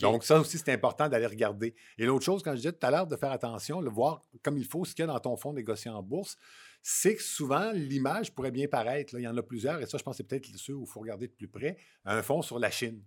Donc, 0.00 0.24
ça 0.24 0.40
aussi, 0.40 0.58
c'est 0.58 0.72
important 0.72 1.08
d'aller 1.08 1.26
regarder. 1.26 1.74
Et 1.98 2.06
l'autre 2.06 2.24
chose, 2.24 2.42
quand 2.42 2.52
je 2.52 2.56
disais 2.56 2.72
tout 2.72 2.86
à 2.86 2.90
l'heure, 2.90 3.06
de 3.06 3.16
faire 3.16 3.32
attention, 3.32 3.82
de 3.82 3.88
voir 3.88 4.22
comme 4.42 4.56
il 4.56 4.64
faut 4.64 4.84
ce 4.84 4.94
qu'il 4.94 5.04
y 5.04 5.08
a 5.08 5.12
dans 5.12 5.20
ton 5.20 5.36
fonds 5.36 5.52
négocié 5.52 5.90
en 5.90 6.02
bourse, 6.02 6.36
c'est 6.82 7.16
que 7.16 7.22
souvent, 7.22 7.70
l'image 7.72 8.34
pourrait 8.34 8.50
bien 8.50 8.68
paraître. 8.68 9.14
il 9.14 9.22
y 9.22 9.28
en 9.28 9.36
a 9.36 9.42
plusieurs, 9.42 9.80
et 9.80 9.86
ça, 9.86 9.98
je 9.98 10.02
pense 10.02 10.14
que 10.14 10.16
c'est 10.18 10.28
peut-être 10.28 10.48
ceux 10.56 10.74
où 10.74 10.84
il 10.84 10.90
faut 10.90 11.00
regarder 11.00 11.28
de 11.28 11.32
plus 11.32 11.48
près, 11.48 11.76
un 12.04 12.22
fonds 12.22 12.42
sur 12.42 12.58
la 12.58 12.70
Chine 12.70 13.02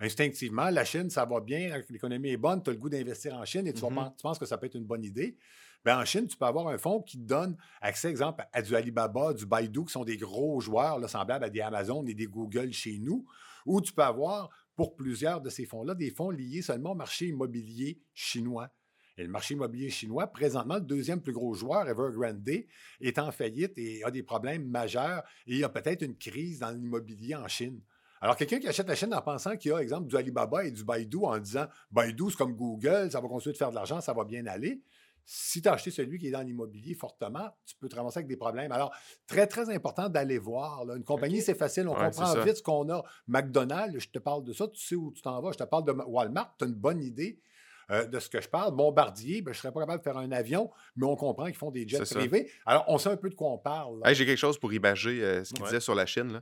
instinctivement, 0.00 0.70
la 0.70 0.84
Chine, 0.84 1.10
ça 1.10 1.24
va 1.24 1.40
bien, 1.40 1.82
l'économie 1.90 2.30
est 2.30 2.36
bonne, 2.36 2.62
tu 2.62 2.70
as 2.70 2.72
le 2.72 2.78
goût 2.78 2.88
d'investir 2.88 3.34
en 3.34 3.44
Chine 3.44 3.66
et 3.66 3.74
tu, 3.74 3.82
mm-hmm. 3.82 4.20
penses 4.22 4.38
que 4.38 4.46
ça 4.46 4.56
peut 4.56 4.66
être 4.66 4.74
une 4.74 4.86
bonne 4.86 5.04
idée. 5.04 5.36
Bien, 5.84 6.00
en 6.00 6.04
Chine, 6.04 6.26
tu 6.26 6.36
peux 6.36 6.46
avoir 6.46 6.68
un 6.68 6.78
fonds 6.78 7.02
qui 7.02 7.18
te 7.18 7.22
donne 7.22 7.56
accès, 7.80 8.08
exemple, 8.08 8.44
à 8.52 8.62
du 8.62 8.74
Alibaba, 8.74 9.32
du 9.32 9.46
Baidu, 9.46 9.84
qui 9.84 9.92
sont 9.92 10.04
des 10.04 10.16
gros 10.16 10.60
joueurs 10.60 10.98
là, 10.98 11.08
semblables 11.08 11.44
à 11.44 11.50
des 11.50 11.60
Amazon 11.60 12.04
et 12.06 12.14
des 12.14 12.26
Google 12.26 12.72
chez 12.72 12.98
nous, 12.98 13.26
ou 13.66 13.80
tu 13.80 13.92
peux 13.92 14.02
avoir, 14.02 14.50
pour 14.80 14.96
plusieurs 14.96 15.42
de 15.42 15.50
ces 15.50 15.66
fonds-là, 15.66 15.94
des 15.94 16.08
fonds 16.08 16.30
liés 16.30 16.62
seulement 16.62 16.92
au 16.92 16.94
marché 16.94 17.26
immobilier 17.26 18.00
chinois. 18.14 18.70
Et 19.18 19.24
le 19.24 19.28
marché 19.28 19.52
immobilier 19.52 19.90
chinois, 19.90 20.26
présentement, 20.26 20.76
le 20.76 20.80
deuxième 20.80 21.20
plus 21.20 21.34
gros 21.34 21.52
joueur, 21.52 21.86
Evergrande, 21.86 22.48
est 23.02 23.18
en 23.18 23.30
faillite 23.30 23.76
et 23.76 24.02
a 24.04 24.10
des 24.10 24.22
problèmes 24.22 24.66
majeurs 24.66 25.22
et 25.46 25.52
il 25.52 25.58
y 25.58 25.64
a 25.64 25.68
peut-être 25.68 26.00
une 26.00 26.16
crise 26.16 26.60
dans 26.60 26.70
l'immobilier 26.70 27.34
en 27.34 27.46
Chine. 27.46 27.82
Alors, 28.22 28.36
quelqu'un 28.36 28.58
qui 28.58 28.68
achète 28.68 28.88
la 28.88 28.94
chaîne 28.94 29.12
en 29.12 29.20
pensant 29.20 29.54
qu'il 29.58 29.70
y 29.70 29.74
a, 29.74 29.82
exemple, 29.82 30.06
du 30.06 30.16
Alibaba 30.16 30.64
et 30.64 30.70
du 30.70 30.82
Baidu 30.82 31.18
en 31.24 31.38
disant 31.38 31.66
Baidu, 31.90 32.30
c'est 32.30 32.38
comme 32.38 32.56
Google, 32.56 33.10
ça 33.10 33.20
va 33.20 33.28
continuer 33.28 33.52
de 33.52 33.58
faire 33.58 33.68
de 33.68 33.74
l'argent, 33.74 34.00
ça 34.00 34.14
va 34.14 34.24
bien 34.24 34.46
aller. 34.46 34.80
Si 35.24 35.62
tu 35.62 35.68
as 35.68 35.72
acheté 35.72 35.90
celui 35.90 36.18
qui 36.18 36.28
est 36.28 36.30
dans 36.30 36.42
l'immobilier 36.42 36.94
fortement, 36.94 37.50
tu 37.66 37.76
peux 37.76 37.88
te 37.88 37.96
ramasser 37.96 38.18
avec 38.18 38.28
des 38.28 38.36
problèmes. 38.36 38.72
Alors, 38.72 38.92
très, 39.26 39.46
très 39.46 39.68
important 39.70 40.08
d'aller 40.08 40.38
voir. 40.38 40.82
Une 40.94 41.04
compagnie, 41.04 41.40
c'est 41.40 41.54
facile, 41.54 41.88
on 41.88 41.94
comprend 41.94 42.34
vite 42.42 42.56
ce 42.56 42.62
qu'on 42.62 42.88
a. 42.90 43.02
McDonald's, 43.28 43.98
je 43.98 44.08
te 44.08 44.18
parle 44.18 44.44
de 44.44 44.52
ça, 44.52 44.68
tu 44.68 44.80
sais 44.80 44.94
où 44.96 45.12
tu 45.12 45.22
t'en 45.22 45.40
vas. 45.40 45.52
Je 45.52 45.58
te 45.58 45.64
parle 45.64 45.84
de 45.84 45.92
Walmart, 45.92 46.54
tu 46.58 46.64
as 46.64 46.68
une 46.68 46.74
bonne 46.74 47.02
idée. 47.02 47.40
Euh, 47.90 48.06
de 48.06 48.20
ce 48.20 48.28
que 48.28 48.40
je 48.40 48.48
parle. 48.48 48.74
Bombardier, 48.74 49.42
ben, 49.42 49.52
je 49.52 49.58
ne 49.58 49.62
serais 49.62 49.72
pas 49.72 49.80
capable 49.80 49.98
de 49.98 50.04
faire 50.04 50.16
un 50.16 50.30
avion, 50.30 50.70
mais 50.96 51.06
on 51.06 51.16
comprend 51.16 51.46
qu'ils 51.46 51.56
font 51.56 51.70
des 51.70 51.86
jets 51.88 52.02
privés. 52.02 52.50
Alors, 52.64 52.84
on 52.88 52.98
sait 52.98 53.08
un 53.08 53.16
peu 53.16 53.28
de 53.28 53.34
quoi 53.34 53.50
on 53.50 53.58
parle. 53.58 54.00
J'ai 54.12 54.26
quelque 54.26 54.38
chose 54.38 54.58
pour 54.58 54.72
imager 54.72 55.22
euh, 55.22 55.44
ce 55.44 55.52
qu'il 55.52 55.64
disait 55.64 55.80
sur 55.80 55.94
la 55.94 56.06
Chine. 56.06 56.40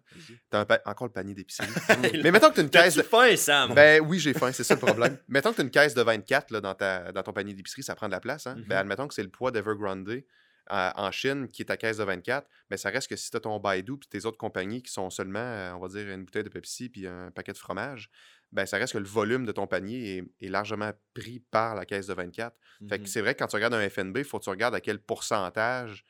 Tu 0.51 0.57
as 0.57 0.67
encore 0.85 1.07
le 1.07 1.13
panier 1.13 1.35
d'épicerie. 1.35 1.69
mais 2.23 2.31
mettons 2.31 2.51
que 2.51 2.55
tu 2.55 2.61
as 2.61 2.65
une 2.65 2.71
caisse. 2.71 2.97
De... 2.97 3.03
faim, 3.03 3.35
Sam? 3.37 3.75
Ben 3.75 4.03
oui, 4.07 4.19
j'ai 4.19 4.35
faim, 4.35 4.53
c'est 4.53 4.65
ça 4.65 4.75
le 4.75 4.81
problème. 4.81 5.17
mettons 5.29 5.51
que 5.51 5.57
tu 5.57 5.61
as 5.63 5.65
une 5.65 5.71
caisse 5.71 5.95
de 5.95 6.03
24 6.03 6.51
là, 6.51 6.61
dans, 6.61 6.75
ta, 6.75 7.13
dans 7.13 7.23
ton 7.23 7.33
panier 7.33 7.55
d'épicerie, 7.55 7.83
ça 7.83 7.95
prend 7.95 8.07
de 8.07 8.13
la 8.13 8.21
place. 8.21 8.47
Hein? 8.47 8.57
ben, 8.67 8.77
mm-hmm. 8.77 8.81
admettons 8.81 9.09
que 9.09 9.15
c'est 9.15 9.23
le 9.23 9.31
poids 9.31 9.51
d'Evergrande. 9.51 10.23
Euh, 10.71 10.91
en 10.97 11.11
Chine, 11.11 11.49
qui 11.49 11.63
est 11.63 11.67
ta 11.67 11.79
caisse 11.79 11.97
de 11.97 12.05
24, 12.05 12.47
mais 12.71 12.77
ça 12.77 12.91
reste 12.91 13.09
que 13.09 13.17
si 13.17 13.31
tu 13.31 13.37
as 13.39 13.41
ton 13.41 13.59
Baidu 13.59 13.95
et 13.95 14.09
tes 14.11 14.27
autres 14.27 14.37
compagnies 14.37 14.83
qui 14.83 14.93
sont 14.93 15.09
seulement, 15.09 15.73
on 15.75 15.79
va 15.79 15.89
dire, 15.89 16.07
une 16.11 16.25
bouteille 16.25 16.45
de 16.45 16.51
Pepsi 16.51 16.91
puis 16.91 17.07
un 17.07 17.31
paquet 17.31 17.53
de 17.53 17.57
fromage, 17.59 18.11
ben, 18.53 18.67
ça 18.67 18.79
reste 18.79 18.95
que 18.95 18.99
le 18.99 19.05
volume 19.05 19.45
de 19.45 19.53
ton 19.53 19.67
panier 19.67 20.25
est, 20.41 20.49
largement 20.49 20.93
pris 21.15 21.41
par 21.51 21.75
la 21.75 21.85
caisse 21.85 22.07
de 22.07 22.15
24. 22.15 22.57
Fait 22.89 22.99
que 22.99 23.05
mmh 23.05 23.07
c'est 23.07 23.21
vrai 23.21 23.35
que 23.35 23.41
quand 23.41 23.49
tu 23.49 23.57
regardes 23.57 23.75
un 23.75 23.89
FNB, 23.89 24.19
il 24.19 24.25
faut 24.25 24.39
que 24.39 24.45
tu 24.45 24.51
regardes 24.51 24.75
à 24.75 24.81
quel 24.81 24.99
pourcentage. 24.99 26.05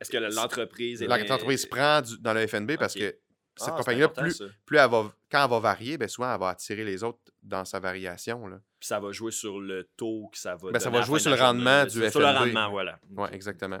Est-ce 0.00 0.10
que 0.10 0.16
l'entreprise 0.16 1.02
L'entreprise 1.02 1.66
prend 1.66 2.00
dans 2.20 2.32
le 2.32 2.46
FNB 2.46 2.76
parce 2.78 2.94
que 2.94 3.16
cette 3.56 3.68
ah, 3.74 3.76
compagnie-là, 3.76 4.08
plus, 4.08 4.42
plus 4.64 4.78
elle 4.78 4.90
va, 4.90 5.12
quand 5.30 5.44
elle 5.44 5.50
va 5.50 5.58
varier, 5.60 5.98
ben 5.98 6.08
souvent, 6.08 6.32
elle 6.32 6.40
va 6.40 6.48
attirer 6.48 6.84
les 6.84 7.04
autres 7.04 7.20
dans 7.42 7.64
sa 7.66 7.80
variation. 7.80 8.46
Là. 8.46 8.58
Puis 8.80 8.86
ça 8.86 8.98
va 8.98 9.12
jouer 9.12 9.30
sur 9.30 9.60
le 9.60 9.90
taux 9.96 10.30
que 10.32 10.38
ça 10.38 10.56
va 10.56 10.70
ben, 10.70 10.80
Ça 10.80 10.88
va 10.88 11.02
jouer 11.02 11.20
sur 11.20 11.30
le 11.30 11.36
rendement 11.36 11.84
du 11.84 12.00
FNB. 12.00 12.10
Sur 12.10 12.20
le 12.20 12.26
rendement, 12.26 12.70
voilà. 12.70 12.98
Oui, 13.10 13.28
exactement. 13.32 13.80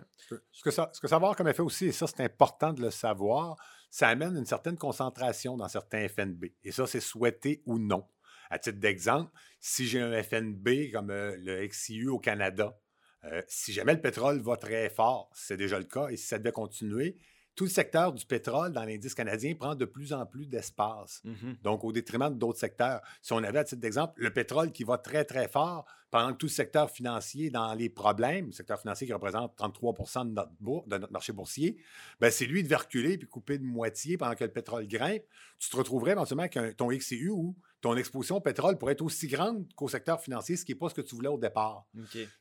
Ce 0.50 0.62
que, 0.62 0.70
ça, 0.70 0.90
ce 0.92 1.00
que 1.00 1.08
ça 1.08 1.16
va 1.16 1.24
avoir 1.24 1.36
comme 1.36 1.48
effet 1.48 1.62
aussi, 1.62 1.86
et 1.86 1.92
ça, 1.92 2.06
c'est 2.06 2.22
important 2.22 2.72
de 2.72 2.82
le 2.82 2.90
savoir, 2.90 3.56
ça 3.92 4.08
amène 4.08 4.38
une 4.38 4.46
certaine 4.46 4.78
concentration 4.78 5.58
dans 5.58 5.68
certains 5.68 6.08
FNB. 6.08 6.46
Et 6.64 6.72
ça, 6.72 6.86
c'est 6.86 6.98
souhaité 6.98 7.62
ou 7.66 7.78
non. 7.78 8.08
À 8.48 8.58
titre 8.58 8.78
d'exemple, 8.78 9.30
si 9.60 9.86
j'ai 9.86 10.00
un 10.00 10.22
FNB 10.22 10.90
comme 10.90 11.10
euh, 11.10 11.36
le 11.36 11.66
XIU 11.66 12.08
au 12.08 12.18
Canada, 12.18 12.80
euh, 13.24 13.42
si 13.48 13.70
jamais 13.74 13.92
le 13.92 14.00
pétrole 14.00 14.40
va 14.40 14.56
très 14.56 14.88
fort, 14.88 15.30
c'est 15.34 15.58
déjà 15.58 15.78
le 15.78 15.84
cas, 15.84 16.08
et 16.08 16.16
si 16.16 16.26
ça 16.26 16.38
devait 16.38 16.52
continuer, 16.52 17.18
tout 17.54 17.64
le 17.64 17.70
secteur 17.70 18.12
du 18.12 18.24
pétrole 18.24 18.72
dans 18.72 18.84
l'indice 18.84 19.14
canadien 19.14 19.54
prend 19.54 19.74
de 19.74 19.84
plus 19.84 20.12
en 20.12 20.24
plus 20.24 20.46
d'espace. 20.46 21.20
Mmh 21.24 21.52
Donc, 21.62 21.84
au 21.84 21.92
détriment 21.92 22.36
d'autres 22.36 22.58
secteurs. 22.58 23.00
Si 23.20 23.32
on 23.32 23.42
avait, 23.42 23.58
à 23.58 23.64
titre 23.64 23.80
d'exemple, 23.80 24.14
le 24.16 24.32
pétrole 24.32 24.72
qui 24.72 24.84
va 24.84 24.98
très, 24.98 25.24
très 25.24 25.48
fort, 25.48 25.84
pendant 26.10 26.32
que 26.32 26.38
tout 26.38 26.46
le 26.46 26.50
secteur 26.52 26.90
financier 26.90 27.50
dans 27.50 27.72
les 27.74 27.88
problèmes, 27.88 28.46
le 28.46 28.52
secteur 28.52 28.78
financier 28.78 29.06
qui 29.06 29.12
représente 29.12 29.56
33 29.56 29.94
de 30.24 30.30
notre, 30.30 30.50
de 30.86 30.98
notre 30.98 31.12
marché 31.12 31.32
boursier, 31.32 31.78
ben 32.20 32.30
c'est 32.30 32.44
lui 32.44 32.62
de 32.62 32.74
reculer 32.74 33.16
puis 33.16 33.26
couper 33.26 33.58
de 33.58 33.64
moitié 33.64 34.18
pendant 34.18 34.34
que 34.34 34.44
le 34.44 34.50
pétrole 34.50 34.86
grimpe. 34.86 35.22
Tu 35.58 35.70
te 35.70 35.76
retrouverais 35.76 36.12
éventuellement 36.12 36.42
avec 36.42 36.76
ton 36.76 36.88
XCU 36.88 37.30
où 37.30 37.56
ton 37.82 37.96
exposition 37.96 38.36
au 38.36 38.40
pétrole 38.40 38.78
pourrait 38.78 38.92
être 38.92 39.02
aussi 39.02 39.26
grande 39.26 39.66
qu'au 39.74 39.88
secteur 39.88 40.20
financier, 40.20 40.56
ce 40.56 40.64
qui 40.64 40.72
n'est 40.72 40.78
pas 40.78 40.88
ce 40.88 40.94
que 40.94 41.00
tu 41.00 41.16
voulais 41.16 41.28
au 41.28 41.36
départ. 41.36 41.84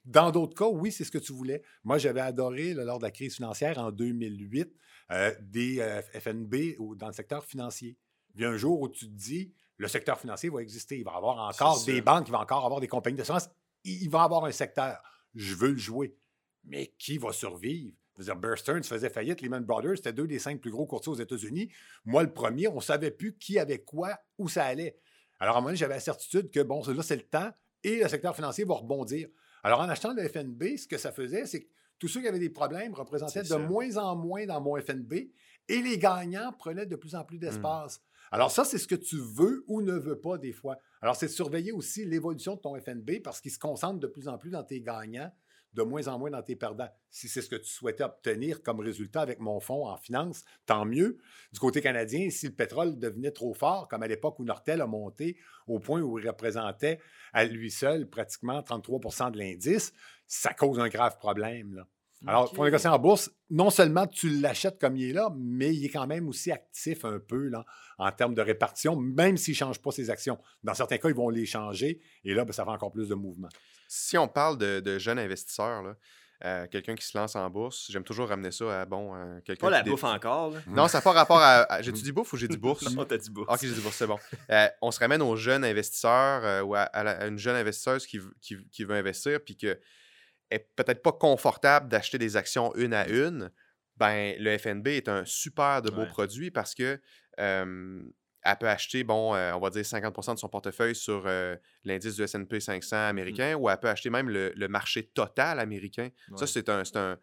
Dans 0.06 0.32
d'autres 0.32 0.56
cas, 0.56 0.68
oui, 0.68 0.92
c'est 0.92 1.04
ce 1.04 1.12
que 1.12 1.18
tu 1.18 1.34
voulais. 1.34 1.64
Moi, 1.84 1.98
j'avais 1.98 2.22
adoré, 2.22 2.74
lors 2.74 3.00
de 3.00 3.04
la 3.04 3.12
crise 3.12 3.36
financière 3.36 3.80
en 3.80 3.92
2008, 3.92 4.72
euh, 5.12 5.34
des 5.42 5.80
euh, 5.80 6.02
FNB 6.14 6.76
ou 6.78 6.96
dans 6.96 7.08
le 7.08 7.14
secteur 7.14 7.44
financier. 7.44 7.98
Il 8.36 8.42
y 8.42 8.46
a 8.46 8.50
un 8.50 8.56
jour 8.56 8.80
où 8.80 8.88
tu 8.88 9.08
te 9.08 9.14
dis, 9.14 9.52
le 9.78 9.88
secteur 9.88 10.20
financier 10.20 10.50
va 10.50 10.62
exister. 10.62 11.00
Il 11.00 11.04
va 11.04 11.14
y 11.14 11.18
avoir 11.18 11.40
encore 11.40 11.84
des 11.86 12.02
banques, 12.02 12.28
il 12.28 12.32
va 12.32 12.40
encore 12.40 12.64
avoir 12.64 12.80
des 12.80 12.88
compagnies 12.88 13.18
d'assurance. 13.18 13.50
Il 13.84 14.10
va 14.10 14.20
y 14.20 14.22
avoir 14.22 14.46
un 14.46 14.52
secteur. 14.52 15.02
Je 15.34 15.56
veux 15.56 15.72
le 15.72 15.78
jouer. 15.78 16.16
Mais 16.64 16.94
qui 17.00 17.18
va 17.18 17.34
survivre? 17.34 17.96
dire, 18.20 18.36
Bear 18.36 18.58
Stearns 18.58 18.84
faisait 18.84 19.10
faillite, 19.10 19.42
Lehman 19.42 19.64
Brothers, 19.64 19.98
c'était 19.98 20.14
deux 20.14 20.28
des 20.28 20.38
cinq 20.38 20.62
plus 20.62 20.70
gros 20.70 20.86
courtiers 20.86 21.12
aux 21.12 21.16
États-Unis. 21.16 21.72
Moi, 22.06 22.22
le 22.22 22.32
premier, 22.32 22.68
on 22.68 22.76
ne 22.76 22.82
savait 22.82 23.10
plus 23.10 23.36
qui 23.36 23.58
avait 23.58 23.80
quoi, 23.80 24.20
où 24.38 24.48
ça 24.48 24.66
allait. 24.66 25.00
Alors, 25.42 25.56
à 25.56 25.58
un 25.58 25.62
moment 25.62 25.70
donné, 25.70 25.78
j'avais 25.78 25.96
la 25.96 26.00
certitude 26.00 26.52
que, 26.52 26.60
bon, 26.60 26.84
là, 26.88 27.02
c'est 27.02 27.16
le 27.16 27.24
temps 27.24 27.50
et 27.84 28.04
le 28.04 28.08
secteur 28.08 28.36
financier 28.36 28.64
va 28.64 28.76
rebondir. 28.76 29.28
Alors, 29.64 29.80
en 29.80 29.90
achetant 29.90 30.14
le 30.14 30.28
FNB, 30.28 30.78
ce 30.78 30.88
que 30.88 31.00
ça 31.00 31.12
faisait, 31.12 31.48
c'est 31.48 31.62
que 31.62 31.68
tous 31.98 32.08
ceux 32.08 32.22
qui 32.22 32.28
avaient 32.28 32.38
des 32.38 32.52
problèmes 32.52 32.94
représentaient 32.94 33.42
de 33.42 33.56
moins 33.56 33.98
en 33.98 34.16
moins 34.16 34.46
dans 34.46 34.62
mon 34.62 34.80
FNB 34.80 35.14
et 35.68 35.82
les 35.82 35.98
gagnants 35.98 36.52
prenaient 36.60 36.86
de 36.86 36.96
plus 36.96 37.16
en 37.16 37.24
plus 37.24 37.38
mmh. 37.38 37.42
d'espace. 37.42 38.02
Alors, 38.32 38.52
ça, 38.52 38.66
c'est 38.66 38.78
ce 38.78 38.88
que 38.88 38.94
tu 38.94 39.18
veux 39.18 39.64
ou 39.68 39.82
ne 39.82 39.94
veux 39.94 40.20
pas 40.20 40.38
des 40.38 40.54
fois. 40.54 40.78
Alors, 41.02 41.16
c'est 41.16 41.26
de 41.26 41.32
surveiller 41.32 41.72
aussi 41.72 42.06
l'évolution 42.06 42.56
de 42.56 42.62
ton 42.62 42.80
FNB 42.80 43.24
parce 43.24 43.42
qu'il 43.42 43.52
se 43.52 43.60
concentre 43.60 44.00
de 44.00 44.08
plus 44.08 44.28
en 44.28 44.38
plus 44.38 44.52
dans 44.52 44.64
tes 44.64 44.80
gagnants 44.80 45.32
de 45.74 45.84
moins 45.84 46.08
en 46.08 46.20
moins 46.20 46.32
dans 46.32 46.42
tes 46.42 46.56
perdants. 46.56 46.90
Si 47.10 47.30
c'est 47.30 47.42
ce 47.42 47.50
que 47.50 47.56
tu 47.56 47.70
souhaitais 47.70 48.04
obtenir 48.04 48.62
comme 48.62 48.80
résultat 48.80 49.22
avec 49.22 49.40
mon 49.40 49.60
fonds 49.60 49.88
en 49.88 49.98
finance, 49.98 50.44
tant 50.66 50.86
mieux. 50.86 51.18
Du 51.54 51.60
côté 51.60 51.82
canadien, 51.82 52.30
si 52.30 52.48
le 52.48 52.54
pétrole 52.54 53.00
devenait 53.00 53.32
trop 53.32 53.54
fort, 53.54 53.88
comme 53.88 54.04
à 54.04 54.08
l'époque 54.08 54.40
où 54.40 54.44
Nortel 54.44 54.82
a 54.82 54.88
monté 54.88 55.38
au 55.68 55.80
point 55.80 56.02
où 56.02 56.20
il 56.20 56.28
représentait 56.28 57.00
à 57.34 57.46
lui 57.46 57.72
seul 57.72 58.10
pratiquement 58.10 58.60
33% 58.60 59.32
de 59.32 59.38
l'indice, 59.38 59.94
ça 60.28 60.54
cause 60.54 60.80
un 60.80 60.90
grave 60.90 61.18
problème. 61.18 61.76
Là. 61.76 61.88
Alors, 62.28 62.52
pour 62.52 62.66
négocier 62.66 62.90
en 62.90 63.00
bourse, 63.00 63.32
non 63.50 63.72
seulement 63.72 64.06
tu 64.06 64.30
l'achètes 64.30 64.80
comme 64.80 64.96
il 64.96 65.10
est 65.10 65.14
là, 65.14 65.34
mais 65.36 65.74
il 65.74 65.86
est 65.86 65.90
quand 65.90 66.06
même 66.06 66.28
aussi 66.28 66.52
actif 66.52 67.04
un 67.04 67.20
peu 67.20 67.48
là, 67.48 67.66
en 67.98 68.12
termes 68.12 68.36
de 68.36 68.42
répartition, 68.42 68.96
même 68.96 69.38
s'il 69.38 69.54
ne 69.54 69.58
change 69.58 69.82
pas 69.82 69.92
ses 69.92 70.12
actions. 70.12 70.38
Dans 70.64 70.76
certains 70.76 71.00
cas, 71.00 71.10
ils 71.10 71.16
vont 71.16 71.30
les 71.30 71.48
changer 71.48 72.00
et 72.24 72.36
là, 72.36 72.46
ben, 72.46 72.52
ça 72.52 72.64
fait 72.64 72.70
encore 72.70 72.92
plus 72.92 73.10
de 73.10 73.16
mouvement 73.16 73.50
si 73.94 74.18
on 74.18 74.30
parle 74.30 74.58
de, 74.58 74.98
jeunes 75.00 75.20
investisseurs, 75.20 75.96
euh, 76.46 76.66
quelqu'un 76.68 76.96
qui 76.96 77.06
se 77.06 77.18
lance 77.18 77.36
en 77.36 77.50
bourse, 77.50 77.88
j'aime 77.90 78.06
toujours 78.06 78.30
ramener 78.30 78.52
ça 78.52 78.82
à 78.82 78.86
bon, 78.86 79.14
quelqu'un. 79.44 79.68
Pas 79.68 79.70
la 79.70 79.84
bouffe 79.84 80.06
encore. 80.06 80.54
Non, 80.68 80.88
ça 80.88 81.00
n'a 81.00 81.02
pas 81.02 81.12
rapport 81.12 81.42
à. 81.42 81.82
J'ai-tu 81.82 82.02
dit 82.04 82.12
bouffe 82.14 82.32
ou 82.32 82.38
j'ai 82.38 82.48
dit 82.48 82.58
bourse? 82.58 82.90
Non, 82.96 83.04
t'as 83.04 83.18
dit 83.18 83.30
bourse. 83.30 83.54
Ok, 83.54 83.60
j'ai 83.62 83.74
dit 83.74 83.82
bourse, 83.82 83.98
c'est 83.98 84.08
bon. 84.08 84.18
on 84.82 84.92
se 84.92 85.00
ramène 85.00 85.22
aux 85.22 85.36
jeunes 85.36 85.66
investisseurs 85.66 86.66
ou 86.66 86.74
à, 86.74 86.90
une 87.28 87.38
jeune 87.38 87.58
investisseuse 87.58 88.08
qui, 88.08 88.22
qui, 88.40 88.66
qui 88.70 88.86
veut 88.86 88.96
investir 88.96 89.44
puis 89.44 89.58
que 89.58 89.78
est 90.50 90.70
peut-être 90.76 91.02
pas 91.02 91.12
confortable 91.12 91.90
d'acheter 91.90 92.18
des 92.18 92.38
actions 92.38 92.74
une 92.76 92.94
à 92.94 93.08
une, 93.10 93.52
ben 93.98 94.36
le 94.40 94.58
FNB 94.58 94.88
est 94.88 95.10
un 95.10 95.26
super 95.26 95.82
de 95.82 95.90
beau 95.90 96.06
produit 96.06 96.50
parce 96.50 96.76
que 96.76 97.00
elle 98.44 98.58
peut 98.58 98.70
acheter, 98.70 99.04
bon, 99.04 99.36
on 99.36 99.60
va 99.60 99.70
dire 99.70 99.84
50% 99.84 100.36
de 100.36 100.40
son 100.40 100.50
portefeuille 100.50 100.96
sur 100.96 101.28
l'indice 101.84 102.16
du 102.16 102.24
S&P 102.24 102.60
500 102.60 102.96
mmh 102.96 103.00
américain 103.00 103.56
ou 103.56 103.70
elle 103.70 103.78
peut 103.78 103.90
acheter 103.90 104.10
même 104.10 104.30
le, 104.30 104.68
marché 104.68 105.08
total 105.08 105.60
américain. 105.60 106.10
Ça, 106.36 106.48
c'est 106.48 106.70
un, 106.70 106.84
un, 106.96 107.18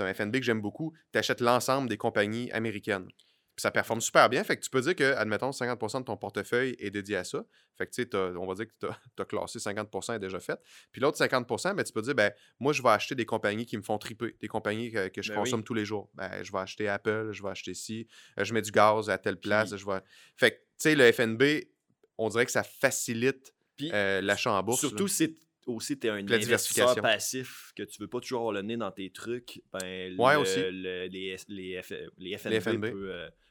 un 0.00 0.14
FNB 0.14 0.32
que 0.32 0.42
j'aime 0.42 0.60
beaucoup. 0.60 0.92
Tu 1.12 1.18
achètes 1.18 1.40
l'ensemble 1.40 1.88
des 1.88 1.96
compagnies 1.96 2.50
américaines 2.52 3.08
ça 3.60 3.70
performe 3.70 4.00
super 4.00 4.28
bien. 4.28 4.42
Fait 4.44 4.56
que 4.56 4.62
tu 4.62 4.70
peux 4.70 4.80
dire 4.80 4.94
que, 4.94 5.14
admettons, 5.14 5.50
50% 5.50 6.00
de 6.00 6.04
ton 6.04 6.16
portefeuille 6.16 6.76
est 6.78 6.90
dédié 6.90 7.16
à 7.16 7.24
ça. 7.24 7.44
Fait 7.76 7.86
que, 7.86 7.92
tu 7.92 8.02
sais, 8.02 8.16
on 8.36 8.46
va 8.46 8.54
dire 8.54 8.66
que 8.66 8.72
tu 8.80 9.22
as, 9.22 9.24
classé 9.24 9.58
50% 9.58 10.16
est 10.16 10.18
déjà 10.18 10.40
fait. 10.40 10.58
Puis 10.92 11.00
l'autre 11.00 11.18
50% 11.18 11.74
ben, 11.74 11.82
tu 11.82 11.92
peux 11.92 12.02
dire, 12.02 12.14
ben, 12.14 12.32
moi, 12.60 12.72
je 12.72 12.82
vais 12.82 12.88
acheter 12.90 13.14
des 13.14 13.26
compagnies 13.26 13.66
qui 13.66 13.76
me 13.76 13.82
font 13.82 13.98
triper, 13.98 14.36
des 14.40 14.48
compagnies 14.48 14.90
que, 14.90 15.10
je 15.16 15.32
ben 15.32 15.38
consomme 15.38 15.64
tous 15.64 15.74
les 15.74 15.84
jours. 15.84 16.10
Ben, 16.14 16.42
je 16.42 16.52
vais 16.52 16.58
acheter 16.58 16.88
Apple, 16.88 17.30
je 17.32 17.42
vais 17.42 17.50
acheter 17.50 17.74
ci, 17.74 18.06
euh, 18.38 18.44
je 18.44 18.54
mets 18.54 18.62
du 18.62 18.70
gaz 18.70 19.10
à 19.10 19.18
telle 19.18 19.38
place. 19.38 19.76
Je 19.76 19.86
vais... 19.86 20.00
Fait 20.36 20.52
que, 20.52 20.56
tu 20.56 20.62
sais, 20.78 20.94
le 20.94 21.10
FNB, 21.10 21.42
on 22.16 22.28
dirait 22.28 22.46
que 22.46 22.52
ça 22.52 22.62
facilite 22.62 23.54
euh, 23.82 24.20
l'achat 24.20 24.52
en 24.52 24.62
bourse. 24.62 24.80
Surtout 24.80 25.08
si 25.08 25.36
aussi 25.68 25.98
tu 25.98 26.06
es 26.06 26.10
un 26.10 26.26
investisseur 26.26 26.94
passif 27.00 27.72
que 27.76 27.82
tu 27.82 28.00
veux 28.00 28.08
pas 28.08 28.20
toujours 28.20 28.40
avoir 28.40 28.52
le 28.52 28.62
nez 28.62 28.76
dans 28.76 28.90
tes 28.90 29.10
trucs, 29.10 29.62
ben 29.72 30.18
ouais, 30.18 30.36
aussi. 30.36 30.60
les, 30.70 31.08
les, 31.08 31.36
les, 31.48 32.38
FNB, 32.38 32.86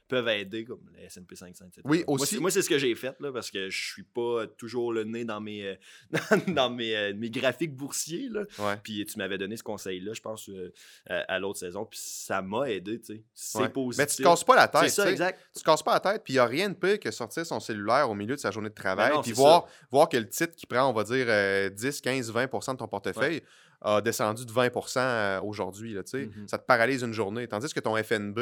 peuvent 0.08 0.28
aider, 0.28 0.64
comme 0.64 0.80
le 0.96 1.04
S&P 1.04 1.36
500, 1.36 1.66
etc. 1.66 1.82
Oui, 1.84 2.02
aussi. 2.06 2.38
Moi, 2.38 2.50
c'est 2.50 2.62
ce 2.62 2.68
que 2.68 2.78
j'ai 2.78 2.94
fait, 2.94 3.14
là, 3.20 3.30
parce 3.30 3.50
que 3.50 3.68
je 3.68 3.92
suis 3.92 4.02
pas 4.02 4.46
toujours 4.46 4.92
le 4.92 5.04
nez 5.04 5.24
dans 5.24 5.40
mes, 5.40 5.66
euh, 5.66 5.74
dans, 6.48 6.70
mes, 6.70 6.96
euh, 6.96 7.14
mes, 7.14 7.30
graphiques 7.30 7.76
boursiers. 7.76 8.28
Là. 8.30 8.76
Puis 8.82 9.04
tu 9.04 9.18
m'avais 9.18 9.38
donné 9.38 9.56
ce 9.56 9.62
conseil-là, 9.62 10.14
je 10.14 10.20
pense, 10.20 10.48
euh, 10.48 10.72
à 11.06 11.38
l'autre 11.38 11.58
saison. 11.58 11.84
Puis 11.84 12.00
ça 12.02 12.40
m'a 12.40 12.70
aidé, 12.70 12.98
tu 12.98 13.14
sais. 13.14 13.22
C'est 13.34 13.72
positif. 13.72 13.98
Mais 13.98 14.06
tu 14.06 14.16
te 14.16 14.22
casses 14.22 14.44
pas 14.44 14.56
la 14.56 14.68
tête. 14.68 14.82
C'est 14.84 15.02
ça, 15.02 15.10
exact. 15.10 15.38
Tu 15.54 15.60
te 15.60 15.64
casses 15.64 15.82
pas 15.82 15.94
la 15.94 16.00
tête, 16.00 16.24
puis 16.24 16.34
il 16.34 16.36
n'y 16.36 16.40
a 16.40 16.46
rien 16.46 16.70
de 16.70 16.74
pire 16.74 16.98
que 16.98 17.10
sortir 17.10 17.44
son 17.44 17.60
cellulaire 17.60 18.08
au 18.10 18.14
milieu 18.14 18.34
de 18.34 18.40
sa 18.40 18.50
journée 18.50 18.70
de 18.70 18.74
travail, 18.74 19.12
puis 19.22 19.32
voir, 19.32 19.66
voir 19.90 20.08
que 20.08 20.16
le 20.16 20.28
titre 20.28 20.56
qui 20.56 20.66
prend, 20.66 20.88
on 20.88 20.92
va 20.92 21.04
dire, 21.04 21.70
10, 21.70 22.00
15, 22.00 22.32
20% 22.32 22.72
de 22.72 22.78
ton 22.78 22.88
portefeuille, 22.88 23.42
a 23.80 24.00
descendu 24.00 24.44
de 24.44 24.52
20% 24.52 24.98
euh, 24.98 25.40
aujourd'hui. 25.42 25.94
Mmh 25.94 26.46
ça 26.46 26.58
te 26.58 26.64
paralyse 26.64 27.02
une 27.02 27.12
journée. 27.12 27.46
Tandis 27.46 27.72
que 27.72 27.80
ton 27.80 27.96
FNB, 27.96 28.38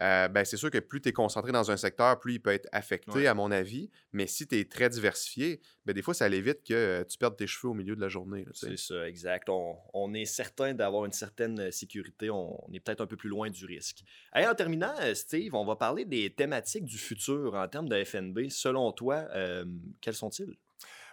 euh, 0.00 0.28
ben, 0.28 0.44
c'est 0.44 0.56
sûr 0.56 0.70
que 0.70 0.78
plus 0.78 1.00
tu 1.00 1.08
es 1.08 1.12
concentré 1.12 1.52
dans 1.52 1.70
un 1.70 1.76
secteur, 1.76 2.18
plus 2.18 2.34
il 2.34 2.40
peut 2.40 2.52
être 2.52 2.68
affecté, 2.72 3.26
à 3.26 3.34
mon 3.34 3.50
avis. 3.50 3.90
Mais 4.12 4.26
si 4.26 4.46
tu 4.46 4.58
es 4.58 4.64
très 4.64 4.88
diversifié, 4.88 5.60
ben, 5.86 5.92
des 5.92 6.02
fois, 6.02 6.14
ça 6.14 6.24
allait 6.26 6.40
vite 6.40 6.62
que 6.64 6.74
euh, 6.74 7.04
tu 7.04 7.16
perdes 7.18 7.36
tes 7.36 7.46
cheveux 7.46 7.70
au 7.70 7.74
milieu 7.74 7.96
de 7.96 8.00
la 8.00 8.08
journée. 8.08 8.44
C'est 8.52 8.78
ça, 8.78 9.08
exact. 9.08 9.48
On, 9.48 10.14
est 10.14 10.24
certain 10.24 10.74
d'avoir 10.74 11.04
une 11.04 11.12
certaine 11.12 11.70
sécurité. 11.70 12.30
On, 12.30 12.58
est 12.72 12.80
peut-être 12.80 13.00
un 13.00 13.06
peu 13.06 13.16
plus 13.16 13.28
loin 13.28 13.50
du 13.50 13.64
risque. 13.64 14.02
en 14.34 14.54
terminant, 14.54 14.94
Steve, 15.14 15.54
on 15.54 15.64
va 15.64 15.76
parler 15.76 16.04
des 16.04 16.30
thématiques 16.30 16.84
du 16.84 16.98
futur 16.98 17.54
en 17.54 17.68
termes 17.68 17.88
de 17.88 18.02
FNB. 18.02 18.48
Selon 18.48 18.92
toi, 18.92 19.26
quels 20.00 20.14
sont-ils? 20.14 20.56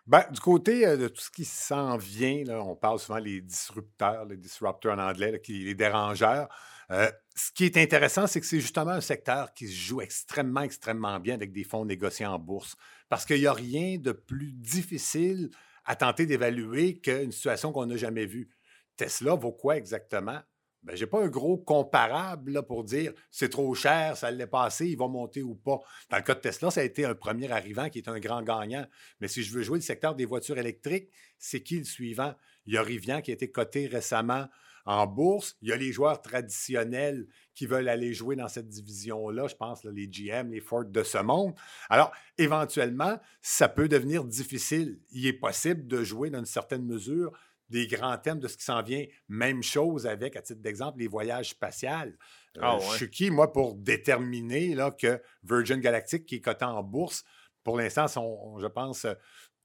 Ben, 0.07 0.23
du 0.29 0.39
côté 0.39 0.85
euh, 0.85 0.97
de 0.97 1.07
tout 1.07 1.21
ce 1.21 1.31
qui 1.31 1.45
s'en 1.45 1.97
vient, 1.97 2.43
on 2.59 2.75
parle 2.75 2.99
souvent 2.99 3.19
des 3.19 3.41
disrupteurs, 3.41 4.25
les 4.25 4.37
disrupteurs 4.37 4.97
en 4.97 5.01
anglais, 5.01 5.41
les 5.47 5.73
dérangeurs. 5.73 6.47
Euh, 6.91 7.09
ce 7.35 7.51
qui 7.51 7.65
est 7.65 7.77
intéressant, 7.77 8.27
c'est 8.27 8.39
que 8.39 8.45
c'est 8.45 8.59
justement 8.59 8.91
un 8.91 9.01
secteur 9.01 9.51
qui 9.55 9.67
se 9.67 9.73
joue 9.73 10.01
extrêmement, 10.01 10.61
extrêmement 10.61 11.19
bien 11.19 11.33
avec 11.33 11.51
des 11.51 11.63
fonds 11.63 11.85
négociés 11.85 12.27
en 12.27 12.37
bourse. 12.37 12.75
Parce 13.09 13.25
qu'il 13.25 13.39
n'y 13.39 13.47
a 13.47 13.53
rien 13.53 13.97
de 13.97 14.11
plus 14.11 14.53
difficile 14.53 15.49
à 15.85 15.95
tenter 15.95 16.27
d'évaluer 16.27 16.99
qu'une 16.99 17.31
situation 17.31 17.71
qu'on 17.71 17.87
n'a 17.87 17.97
jamais 17.97 18.27
vue. 18.27 18.49
Tesla 18.97 19.33
vaut 19.33 19.51
quoi 19.53 19.77
exactement? 19.77 20.39
Ben, 20.85 20.95
je 20.95 21.03
n'ai 21.03 21.09
pas 21.09 21.23
un 21.23 21.27
gros 21.27 21.57
comparable 21.57 22.63
pour 22.67 22.83
dire 22.83 23.11
c'est 23.31 23.49
trop 23.49 23.73
cher, 23.73 24.15
ça 24.15 24.29
l'est 24.29 24.45
passé, 24.45 24.87
il 24.87 24.97
va 24.97 25.07
monter 25.07 25.41
ou 25.41 25.55
pas. 25.55 25.79
Dans 26.11 26.17
le 26.17 26.23
cas 26.23 26.35
de 26.35 26.41
Tesla, 26.41 26.69
ça 26.69 26.81
a 26.81 26.83
été 26.83 27.05
un 27.05 27.15
premier 27.15 27.51
arrivant 27.51 27.89
qui 27.89 27.97
est 27.97 28.07
un 28.07 28.19
grand 28.19 28.43
gagnant. 28.43 28.85
Mais 29.19 29.27
si 29.27 29.41
je 29.41 29.51
veux 29.51 29.63
jouer 29.63 29.79
le 29.79 29.83
secteur 29.83 30.13
des 30.13 30.25
voitures 30.25 30.59
électriques, 30.59 31.09
c'est 31.39 31.63
qui 31.63 31.79
le 31.79 31.85
suivant? 31.85 32.35
Il 32.67 32.75
y 32.75 32.77
a 32.77 32.83
Rivian 32.83 33.21
qui 33.21 33.31
a 33.31 33.33
été 33.33 33.49
coté 33.49 33.87
récemment 33.87 34.47
en 34.85 35.07
bourse. 35.07 35.57
Il 35.63 35.69
y 35.69 35.73
a 35.73 35.75
les 35.75 35.91
joueurs 35.91 36.21
traditionnels 36.21 37.25
qui 37.55 37.65
veulent 37.65 37.89
aller 37.89 38.13
jouer 38.13 38.35
dans 38.35 38.47
cette 38.47 38.69
division-là. 38.69 39.47
Je 39.47 39.55
pense 39.55 39.83
les 39.85 40.07
GM, 40.07 40.51
les 40.51 40.61
Ford 40.61 40.85
de 40.85 41.03
ce 41.03 41.17
monde. 41.17 41.55
Alors, 41.89 42.11
éventuellement, 42.37 43.19
ça 43.41 43.67
peut 43.67 43.87
devenir 43.87 44.23
difficile. 44.23 44.99
Il 45.11 45.25
est 45.25 45.33
possible 45.33 45.87
de 45.87 46.03
jouer 46.03 46.29
dans 46.29 46.39
une 46.39 46.45
certaine 46.45 46.85
mesure 46.85 47.31
des 47.69 47.87
grands 47.87 48.17
thèmes 48.17 48.39
de 48.39 48.47
ce 48.47 48.57
qui 48.57 48.63
s'en 48.63 48.81
vient. 48.81 49.05
Même 49.27 49.63
chose 49.63 50.07
avec, 50.07 50.35
à 50.35 50.41
titre 50.41 50.61
d'exemple, 50.61 50.99
les 50.99 51.07
voyages 51.07 51.49
spatiaux. 51.49 51.89
Euh, 51.89 52.61
ah 52.61 52.77
je 52.79 52.95
suis 52.97 53.09
qui, 53.09 53.31
moi, 53.31 53.51
pour 53.51 53.75
déterminer 53.75 54.75
là, 54.75 54.91
que 54.91 55.21
Virgin 55.43 55.79
Galactic, 55.79 56.25
qui 56.25 56.35
est 56.35 56.41
coté 56.41 56.65
en 56.65 56.83
bourse, 56.83 57.23
pour 57.63 57.77
l'instant, 57.77 58.07
sont, 58.07 58.59
je 58.59 58.67
pense, 58.67 59.05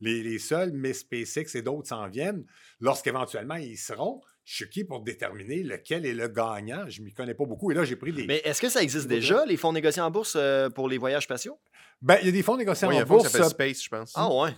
les, 0.01 0.23
les, 0.23 0.39
seuls, 0.39 0.73
mais 0.73 0.93
SpaceX 0.93 1.55
et 1.55 1.63
d'autres 1.63 1.89
s'en 1.89 2.09
viennent. 2.09 2.45
Lorsqu'éventuellement 2.81 3.57
ils 3.57 3.77
seront, 3.77 4.23
je 4.51 4.57
suis 4.57 4.69
qui 4.69 4.83
pour 4.83 5.01
déterminer 5.01 5.63
lequel 5.63 6.05
est 6.05 6.13
le 6.13 6.27
gagnant? 6.27 6.85
Je 6.89 7.01
ne 7.01 7.05
m'y 7.05 7.15
connais 7.15 7.35
pas 7.35 7.45
beaucoup. 7.45 7.71
Et 7.71 7.75
là, 7.75 7.85
j'ai 7.85 7.95
pris 7.95 8.11
les. 8.11 8.27
Mais 8.27 8.39
est-ce 8.39 8.61
que 8.61 8.69
ça 8.69 8.83
existe 8.83 9.07
déjà, 9.07 9.47
les 9.47 9.57
fonds 9.57 9.73
négociés 9.73 10.03
en 10.03 10.11
bourse 10.11 10.35
euh, 10.37 10.69
pour 10.69 10.89
les 10.89 10.99
voyages 10.99 11.23
spatiaux? 11.23 11.61
Ben, 12.03 12.17
il 12.21 12.27
y 12.27 12.29
a 12.31 12.33
des 12.33 12.43
fonds 12.43 12.57
négociés 12.57 12.89
en 12.89 13.05
bourse. 13.05 13.29
Ça 13.29 13.49
Space, 13.49 13.85
je 13.85 13.89
pense. 13.89 14.13
Ah 14.17 14.29
ouais. 14.29 14.51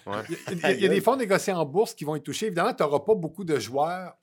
Il, 0.51 0.81
y 0.81 0.87
a, 0.87 0.89
des 0.89 1.03
fonds 1.03 1.17
négociés 1.17 1.53
en 1.53 1.67
bourse 1.67 1.93
qui 1.93 2.05
vont 2.05 2.17
être 2.17 2.23
touchés. 2.23 2.47
Évidemment, 2.47 2.73
tu 2.73 2.83
n'auras 2.83 3.01
pas 3.01 3.15
beaucoup 3.15 3.45
de 3.45 3.59
joueurs 3.59 4.15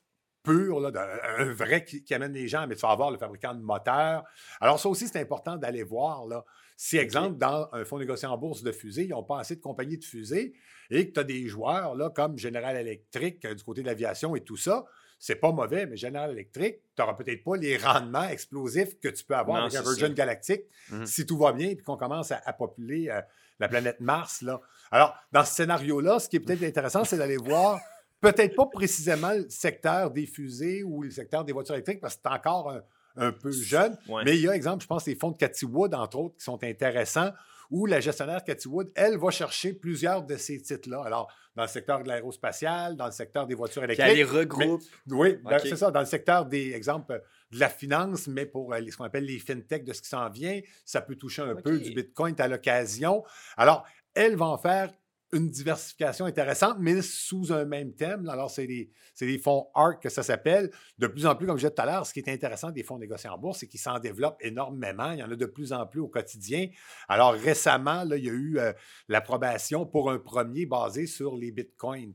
purs, 0.41 0.79
là, 0.79 0.91
un 1.37 1.53
vrai 1.53 1.85
qui, 1.85 2.13
amène 2.15 2.33
les 2.33 2.47
gens, 2.47 2.65
mais 2.65 2.73
tu 2.73 2.81
vas 2.81 2.89
avoir 2.89 3.11
le 3.11 3.19
fabricant 3.19 3.53
de 3.53 3.61
moteurs. 3.61 4.23
Alors, 4.59 4.79
ça 4.79 4.89
aussi, 4.89 5.07
c'est 5.07 5.19
important 5.19 5.55
d'aller 5.55 5.83
voir. 5.83 6.25
Là. 6.25 6.45
Si, 6.77 6.97
exemple, 6.97 7.37
dans 7.37 7.69
un 7.73 7.85
fonds 7.85 7.99
négocié 7.99 8.27
en 8.27 8.37
bourse 8.39 8.63
de 8.63 8.71
fusée, 8.71 9.03
ils 9.03 9.09
n'ont 9.09 9.23
pas 9.23 9.39
assez 9.39 9.55
de 9.55 9.61
compagnies 9.61 9.99
de 9.99 10.03
fusées 10.03 10.53
et 10.89 11.09
que 11.09 11.13
tu 11.13 11.19
as 11.19 11.23
des 11.23 11.45
joueurs 11.45 11.93
là, 11.93 12.09
comme 12.09 12.39
General 12.39 12.75
Electric 12.75 13.45
euh, 13.45 13.53
du 13.53 13.63
côté 13.63 13.81
de 13.81 13.87
l'aviation 13.87 14.35
et 14.35 14.41
tout 14.41 14.57
ça, 14.57 14.85
c'est 15.19 15.35
pas 15.35 15.51
mauvais, 15.51 15.85
mais 15.85 15.97
General 15.97 16.31
Electric, 16.31 16.77
tu 16.95 17.01
n'auras 17.01 17.13
peut-être 17.13 17.43
pas 17.43 17.57
les 17.57 17.75
rendements 17.75 18.27
explosifs 18.29 18.97
que 19.01 19.09
tu 19.09 19.25
peux 19.25 19.35
avoir 19.35 19.63
avec 19.63 19.75
un 19.75 19.81
Virgin 19.81 20.13
Galactic 20.13 20.61
mmh 20.91 21.05
si 21.05 21.25
tout 21.25 21.37
va 21.37 21.51
bien 21.51 21.69
et 21.69 21.77
qu'on 21.77 21.97
commence 21.97 22.31
à, 22.31 22.53
populer 22.53 23.09
euh, 23.09 23.21
la 23.59 23.67
planète 23.67 23.99
Mars. 23.99 24.41
Là. 24.41 24.61
Alors, 24.91 25.13
dans 25.31 25.43
ce 25.43 25.53
scénario-là, 25.53 26.19
ce 26.19 26.29
qui 26.29 26.37
est 26.37 26.39
peut-être 26.39 26.63
intéressant, 26.63 27.03
c'est 27.03 27.17
d'aller 27.17 27.35
voir 27.35 27.79
peut-être 28.21 28.55
pas 28.55 28.65
précisément 28.67 29.33
le 29.33 29.49
secteur 29.49 30.11
des 30.11 30.25
fusées 30.25 30.83
ou 30.83 31.03
le 31.03 31.11
secteur 31.11 31.43
des 31.43 31.51
voitures 31.51 31.75
électriques, 31.75 31.99
parce 31.99 32.15
que 32.15 32.21
c'est 32.23 32.31
encore 32.31 32.73
un, 33.17 33.31
peu 33.33 33.51
jeune. 33.51 33.97
Mais 34.23 34.37
il 34.37 34.43
y 34.43 34.47
a, 34.47 34.55
exemple, 34.55 34.83
je 34.83 34.87
pense, 34.87 35.05
les 35.05 35.15
fonds 35.15 35.31
de 35.31 35.37
Cathy 35.37 35.65
Wood, 35.65 35.93
entre 35.93 36.17
autres, 36.17 36.35
qui 36.37 36.43
sont 36.45 36.63
intéressants 36.63 37.31
où 37.69 37.85
la 37.85 37.99
gestionnaire 37.99 38.43
Cathy 38.43 38.67
Wood, 38.67 38.91
elle, 38.95 39.17
va 39.17 39.29
chercher 39.29 39.73
plusieurs 39.73 40.23
de 40.23 40.35
ces 40.37 40.61
titres-là. 40.61 41.03
Alors, 41.05 41.31
dans 41.55 41.63
le 41.63 41.67
secteur 41.67 42.01
de 42.03 42.07
l'aérospatial, 42.07 42.95
dans 42.95 43.05
le 43.05 43.11
secteur 43.11 43.45
des 43.45 43.55
voitures 43.55 43.83
électriques. 43.83 44.09
elle 44.09 44.17
les 44.17 44.23
regroupe. 44.23 44.81
oui, 45.07 45.37
c'est 45.63 45.75
ça. 45.75 45.91
Dans 45.91 45.99
le 45.99 46.05
secteur 46.05 46.45
des 46.45 46.71
exemples 46.73 47.21
de 47.51 47.59
la 47.59 47.69
finance, 47.69 48.27
mais 48.27 48.45
pour 48.45 48.73
euh, 48.73 48.79
ce 48.89 48.97
qu'on 48.97 49.03
appelle 49.03 49.25
les 49.25 49.39
fintechs 49.39 49.83
de 49.83 49.93
ce 49.93 50.01
qui 50.01 50.09
s'en 50.09 50.29
vient, 50.29 50.59
ça 50.85 51.01
peut 51.01 51.15
toucher 51.15 51.41
un 51.41 51.55
peu 51.55 51.79
du 51.79 51.91
Bitcoin 51.91 52.35
à 52.39 52.47
l'occasion. 52.47 53.23
Alors, 53.57 53.85
elle 54.13 54.35
va 54.35 54.45
en 54.45 54.57
faire 54.57 54.91
une 55.31 55.49
diversification 55.49 56.25
intéressante, 56.25 56.77
mais 56.79 57.01
sous 57.01 57.51
un 57.51 57.65
même 57.65 57.93
thème. 57.93 58.27
Alors, 58.29 58.49
c'est 58.49 58.67
des, 58.67 58.89
des, 59.19 59.37
fonds 59.37 59.67
ARC 59.75 60.01
que 60.01 60.09
ça 60.09 60.23
s'appelle. 60.23 60.71
De 60.97 61.07
plus 61.07 61.25
en 61.25 61.35
plus, 61.35 61.45
comme 61.45 61.57
je 61.57 61.61
disais 61.61 61.73
tout 61.73 61.81
à 61.81 61.85
l'heure, 61.85 62.05
ce 62.05 62.13
qui 62.13 62.19
est 62.19 62.29
intéressant 62.29 62.71
des 62.71 62.83
fonds 62.83 62.97
négociés 62.97 63.29
en 63.29 63.37
bourse, 63.37 63.59
c'est 63.59 63.67
qu'ils 63.67 63.79
s'en 63.79 63.99
développent 63.99 64.39
énormément. 64.41 65.11
Il 65.11 65.19
y 65.19 65.23
en 65.23 65.31
a 65.31 65.35
de 65.35 65.45
plus 65.45 65.73
en 65.73 65.85
plus 65.85 65.99
au 65.99 66.07
quotidien. 66.07 66.67
Alors, 67.07 67.33
récemment, 67.33 68.03
là, 68.03 68.17
il 68.17 68.25
y 68.25 68.29
a 68.29 68.33
eu 68.33 68.57
euh, 68.57 68.73
l'approbation 69.07 69.85
pour 69.85 70.09
un 70.09 70.19
premier 70.19 70.65
basé 70.65 71.05
sur 71.05 71.35
les 71.35 71.51
bitcoins. 71.51 72.13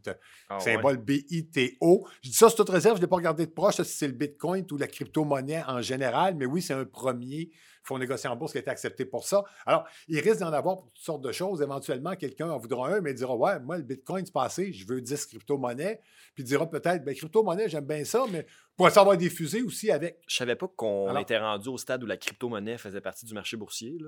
Ah 0.49 0.59
symbole 0.61 0.99
BITO. 0.99 2.07
Je 2.23 2.31
dis 2.31 2.35
ça 2.35 2.49
c'est 2.49 2.57
toute 2.57 2.71
réserve, 2.71 2.97
je 2.97 3.01
ne 3.01 3.07
l'ai 3.07 3.11
pas 3.11 3.17
regardé 3.17 3.47
de 3.47 3.51
proche 3.51 3.77
si 3.77 3.85
c'est 3.85 4.07
le 4.07 4.15
bitcoin 4.15 4.67
ou 4.71 4.77
la 4.77 4.87
crypto-monnaie 4.87 5.63
en 5.67 5.81
général, 5.81 6.35
mais 6.37 6.47
oui, 6.47 6.63
c'est 6.63 6.75
un 6.75 6.85
premier 6.85 7.51
fonds 7.85 7.99
négociés 7.99 8.29
en 8.29 8.37
bourse 8.37 8.53
qui 8.53 8.59
a 8.59 8.61
été 8.61 8.71
accepté 8.71 9.05
pour 9.05 9.25
ça. 9.25 9.45
Alors, 9.67 9.85
il 10.09 10.19
risque 10.21 10.41
d'en 10.41 10.53
avoir 10.53 10.77
pour 10.77 10.91
toutes 10.93 11.05
sortes 11.05 11.23
de 11.23 11.33
choses. 11.33 11.63
Éventuellement, 11.63 12.17
quelqu'un 12.17 12.51
en 12.51 12.59
voudra 12.59 12.89
un, 12.89 13.01
mais 13.01 13.11
il 13.11 13.17
dira 13.17 13.37
Ouais, 13.37 13.61
moi, 13.61 13.77
le 13.77 13.83
Bitcoin, 13.83 14.25
c'est 14.25 14.33
passé, 14.33 14.73
je 14.73 14.87
veux 14.87 15.01
10 15.01 15.27
crypto-monnaies. 15.27 16.01
Puis 16.35 16.43
il 16.43 16.47
dira 16.47 16.69
peut-être 16.69 17.05
ben, 17.05 17.15
crypto-monnaie, 17.15 17.69
j'aime 17.69 17.85
bien 17.85 18.05
ça, 18.05 18.25
mais 18.31 18.47
pour 18.77 18.91
ça 18.91 19.03
avoir 19.03 19.17
des 19.17 19.31
fusées 19.31 19.63
aussi 19.63 19.91
avec. 19.91 20.19
Je 20.27 20.35
savais 20.35 20.57
pas 20.57 20.67
qu'on 20.67 21.17
était 21.19 21.39
rendu 21.39 21.69
au 21.69 21.79
stade 21.79 22.03
où 22.03 22.07
la 22.07 22.17
crypto-monnaie 22.17 22.79
faisait 22.79 23.01
partie 23.01 23.25
du 23.25 23.35
marché 23.35 23.57
boursier. 23.57 23.99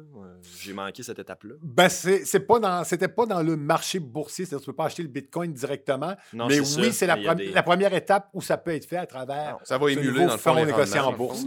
J'ai 0.59 0.73
manqué 0.73 1.03
cette 1.03 1.19
étape-là. 1.19 1.55
Ben, 1.62 1.89
c'est 1.89 2.41
pas 2.41 2.59
dans, 2.59 2.83
c'était 2.85 3.09
pas 3.09 3.27
dans 3.27 3.43
le 3.43 3.57
marché 3.57 4.01
boursier, 4.01 4.45
c'est-à-dire 4.45 4.65
tu 4.65 4.71
peux 4.71 4.77
pas 4.77 4.87
acheter 4.87 5.03
le 5.03 5.09
Bitcoin 5.09 5.53
directement. 5.53 6.17
mais 6.33 6.61
oui, 6.61 6.93
c'est 6.93 7.07
la, 7.07 7.17
la, 7.17 7.62
première 7.62 7.95
étape 7.95 8.31
où 8.33 8.41
ça 8.41 8.57
peut 8.57 8.73
être 8.73 8.87
fait 8.87 8.97
à 8.97 9.07
travers. 9.07 9.59
ça 9.65 9.79
va 9.79 9.91
émuler 9.91 10.27
dans 10.27 10.33
le 10.33 10.39
fond 10.39 10.65
négocié 10.65 11.01
en 11.01 11.12
bourse. 11.12 11.45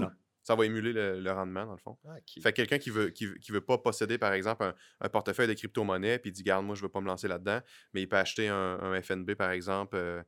Ça 0.49 0.55
va 0.55 0.65
émuler 0.65 0.93
le, 0.93 1.31
rendement, 1.31 1.63
dans 1.63 1.73
le 1.73 1.77
fond. 1.77 1.95
Ah, 2.07 2.15
fait 2.41 2.53
quelqu'un 2.53 2.79
qui 2.79 2.89
veut, 2.89 3.11
qui, 3.11 3.51
veut 3.51 3.61
pas 3.61 3.77
posséder, 3.77 4.17
par 4.17 4.33
exemple, 4.33 4.73
un, 4.99 5.09
portefeuille 5.09 5.45
de 5.47 5.53
crypto-monnaie, 5.53 6.17
puis 6.17 6.31
il 6.31 6.33
dit, 6.33 6.41
garde, 6.41 6.65
moi, 6.65 6.73
je 6.73 6.81
veux 6.81 6.89
pas 6.89 7.01
me 7.01 7.05
lancer 7.05 7.27
là-dedans, 7.27 7.59
mais 7.93 8.01
il 8.01 8.09
peut 8.09 8.17
acheter 8.17 8.47
un, 8.47 8.99
FNB, 8.99 9.35
par 9.35 9.51
exemple, 9.51 9.95
euh, 9.95 10.23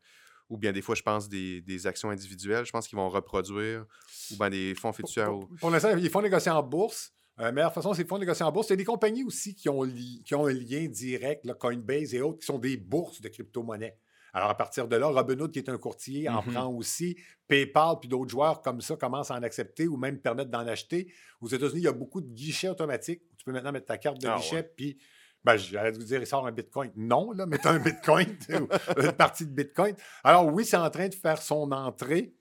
ou 0.48 0.60
bien 0.60 0.74
des 0.74 0.84
fois, 0.84 0.94
je 0.94 1.02
pense, 1.02 1.28
des, 1.28 1.88
actions 1.88 2.12
individuelles. 2.12 2.68
Je 2.68 2.72
pense 2.72 2.88
qu'ils 2.88 2.98
vont 2.98 3.10
reproduire, 3.10 3.84
ou 4.30 4.38
bien 4.38 4.52
des 4.52 4.76
fonds 4.76 4.94
fiduciaires. 4.94 5.32
Pour, 5.60 5.72
l'instant, 5.72 5.96
les 5.96 6.10
fonds 6.10 6.22
négociés 6.22 6.52
en 6.52 6.62
bourse. 6.62 7.16
Euh, 7.40 7.46
la 7.46 7.52
meilleure 7.52 7.74
façon, 7.74 7.92
c'est 7.96 8.04
les 8.04 8.08
fonds 8.08 8.20
négociés 8.20 8.46
en 8.46 8.52
bourse. 8.52 8.68
Il 8.68 8.74
y 8.74 8.74
a 8.74 8.78
des 8.78 8.86
compagnies 8.86 9.24
aussi 9.24 9.56
qui 9.56 9.70
ont, 9.70 9.90
qui 10.24 10.36
ont 10.36 10.46
un 10.46 10.54
lien 10.54 10.86
direct, 10.86 11.48
là, 11.48 11.56
Coinbase 11.56 12.14
et 12.14 12.22
autres, 12.22 12.38
qui 12.38 12.46
sont 12.46 12.60
des 12.60 12.78
bourses 12.78 13.22
de 13.22 13.28
crypto-monnaie. 13.28 13.98
Alors, 14.34 14.50
à 14.50 14.56
partir 14.56 14.88
de 14.88 14.96
là, 14.96 15.08
Robinhood, 15.08 15.52
qui 15.52 15.60
est 15.60 15.70
un 15.70 15.78
courtier, 15.78 16.30
en 16.30 16.42
mm-hmm. 16.42 16.54
prend 16.54 16.68
aussi. 16.68 17.18
PayPal, 17.48 17.96
puis 18.00 18.08
d'autres 18.08 18.30
joueurs 18.30 18.62
comme 18.62 18.80
ça 18.80 18.96
commencent 18.96 19.32
à 19.32 19.36
en 19.36 19.44
accepter 19.44 19.88
ou 19.88 19.98
même 19.98 20.20
permettre 20.20 20.50
d'en 20.50 20.66
acheter. 20.68 21.12
Aux 21.42 21.50
États-Unis, 21.50 21.82
il 21.82 21.84
y 21.84 21.88
a 21.88 21.92
beaucoup 21.92 22.22
de 22.22 22.34
guichets 22.34 22.70
automatiques 22.70 23.24
où 23.32 23.36
tu 23.36 23.44
peux 23.44 23.52
maintenant 23.52 23.74
mettre 23.74 23.88
ta 23.88 23.98
carte 23.98 24.22
de 24.22 24.28
ah 24.28 24.38
guichet, 24.38 24.64
puis 24.64 24.98
ben, 25.44 25.58
j'allais 25.58 25.92
vous 25.92 26.04
dire, 26.04 26.22
il 26.22 26.28
sort 26.28 26.46
un 26.46 26.52
Bitcoin. 26.52 26.92
Non, 26.96 27.32
là, 27.32 27.46
mais 27.46 27.58
un 27.66 27.80
Bitcoin, 27.80 28.38
une 28.50 29.12
partie 29.12 29.46
de 29.46 29.52
Bitcoin. 29.52 29.96
Alors 30.24 30.46
oui, 30.46 30.66
c'est 30.66 30.78
en 30.78 30.90
train 30.90 31.08
de 31.08 31.16
faire 31.16 31.42
son 31.42 31.72
entrée. 31.72 32.34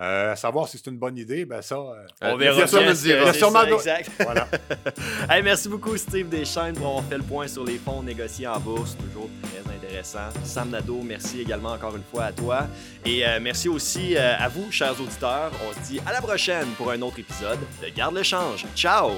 Euh, 0.00 0.32
à 0.32 0.36
savoir 0.36 0.68
si 0.68 0.78
c'est 0.78 0.88
une 0.90 0.98
bonne 0.98 1.18
idée, 1.18 1.44
ben 1.44 1.60
ça. 1.60 1.74
Euh, 1.74 2.06
on 2.22 2.36
verra 2.36 2.64
bien. 2.64 2.92
Il 2.92 3.08
y 3.08 3.12
a 3.12 3.32
sûrement 3.32 3.64
exact. 3.64 4.10
voilà. 4.20 4.46
merci 5.42 5.68
beaucoup, 5.68 5.96
Steve 5.96 6.28
Deschaines, 6.28 6.74
pour 6.74 6.86
avoir 6.86 7.04
fait 7.04 7.18
le 7.18 7.24
point 7.24 7.48
sur 7.48 7.64
les 7.64 7.78
fonds 7.78 8.02
négociés 8.02 8.46
en 8.46 8.60
bourse. 8.60 8.96
Toujours 8.96 9.28
très 9.42 9.57
Sam 10.02 10.70
Nadeau, 10.70 11.02
merci 11.02 11.40
également 11.40 11.72
encore 11.72 11.96
une 11.96 12.02
fois 12.02 12.24
à 12.24 12.32
toi. 12.32 12.66
Et 13.04 13.26
euh, 13.26 13.38
merci 13.40 13.68
aussi 13.68 14.16
à 14.16 14.48
vous, 14.48 14.70
chers 14.70 15.00
auditeurs. 15.00 15.52
On 15.68 15.74
se 15.74 15.88
dit 15.88 16.00
à 16.06 16.12
la 16.12 16.20
prochaine 16.20 16.68
pour 16.76 16.90
un 16.90 17.00
autre 17.02 17.18
épisode 17.18 17.58
de 17.82 17.88
Garde 17.88 18.14
le 18.14 18.22
change. 18.22 18.66
Ciao! 18.74 19.10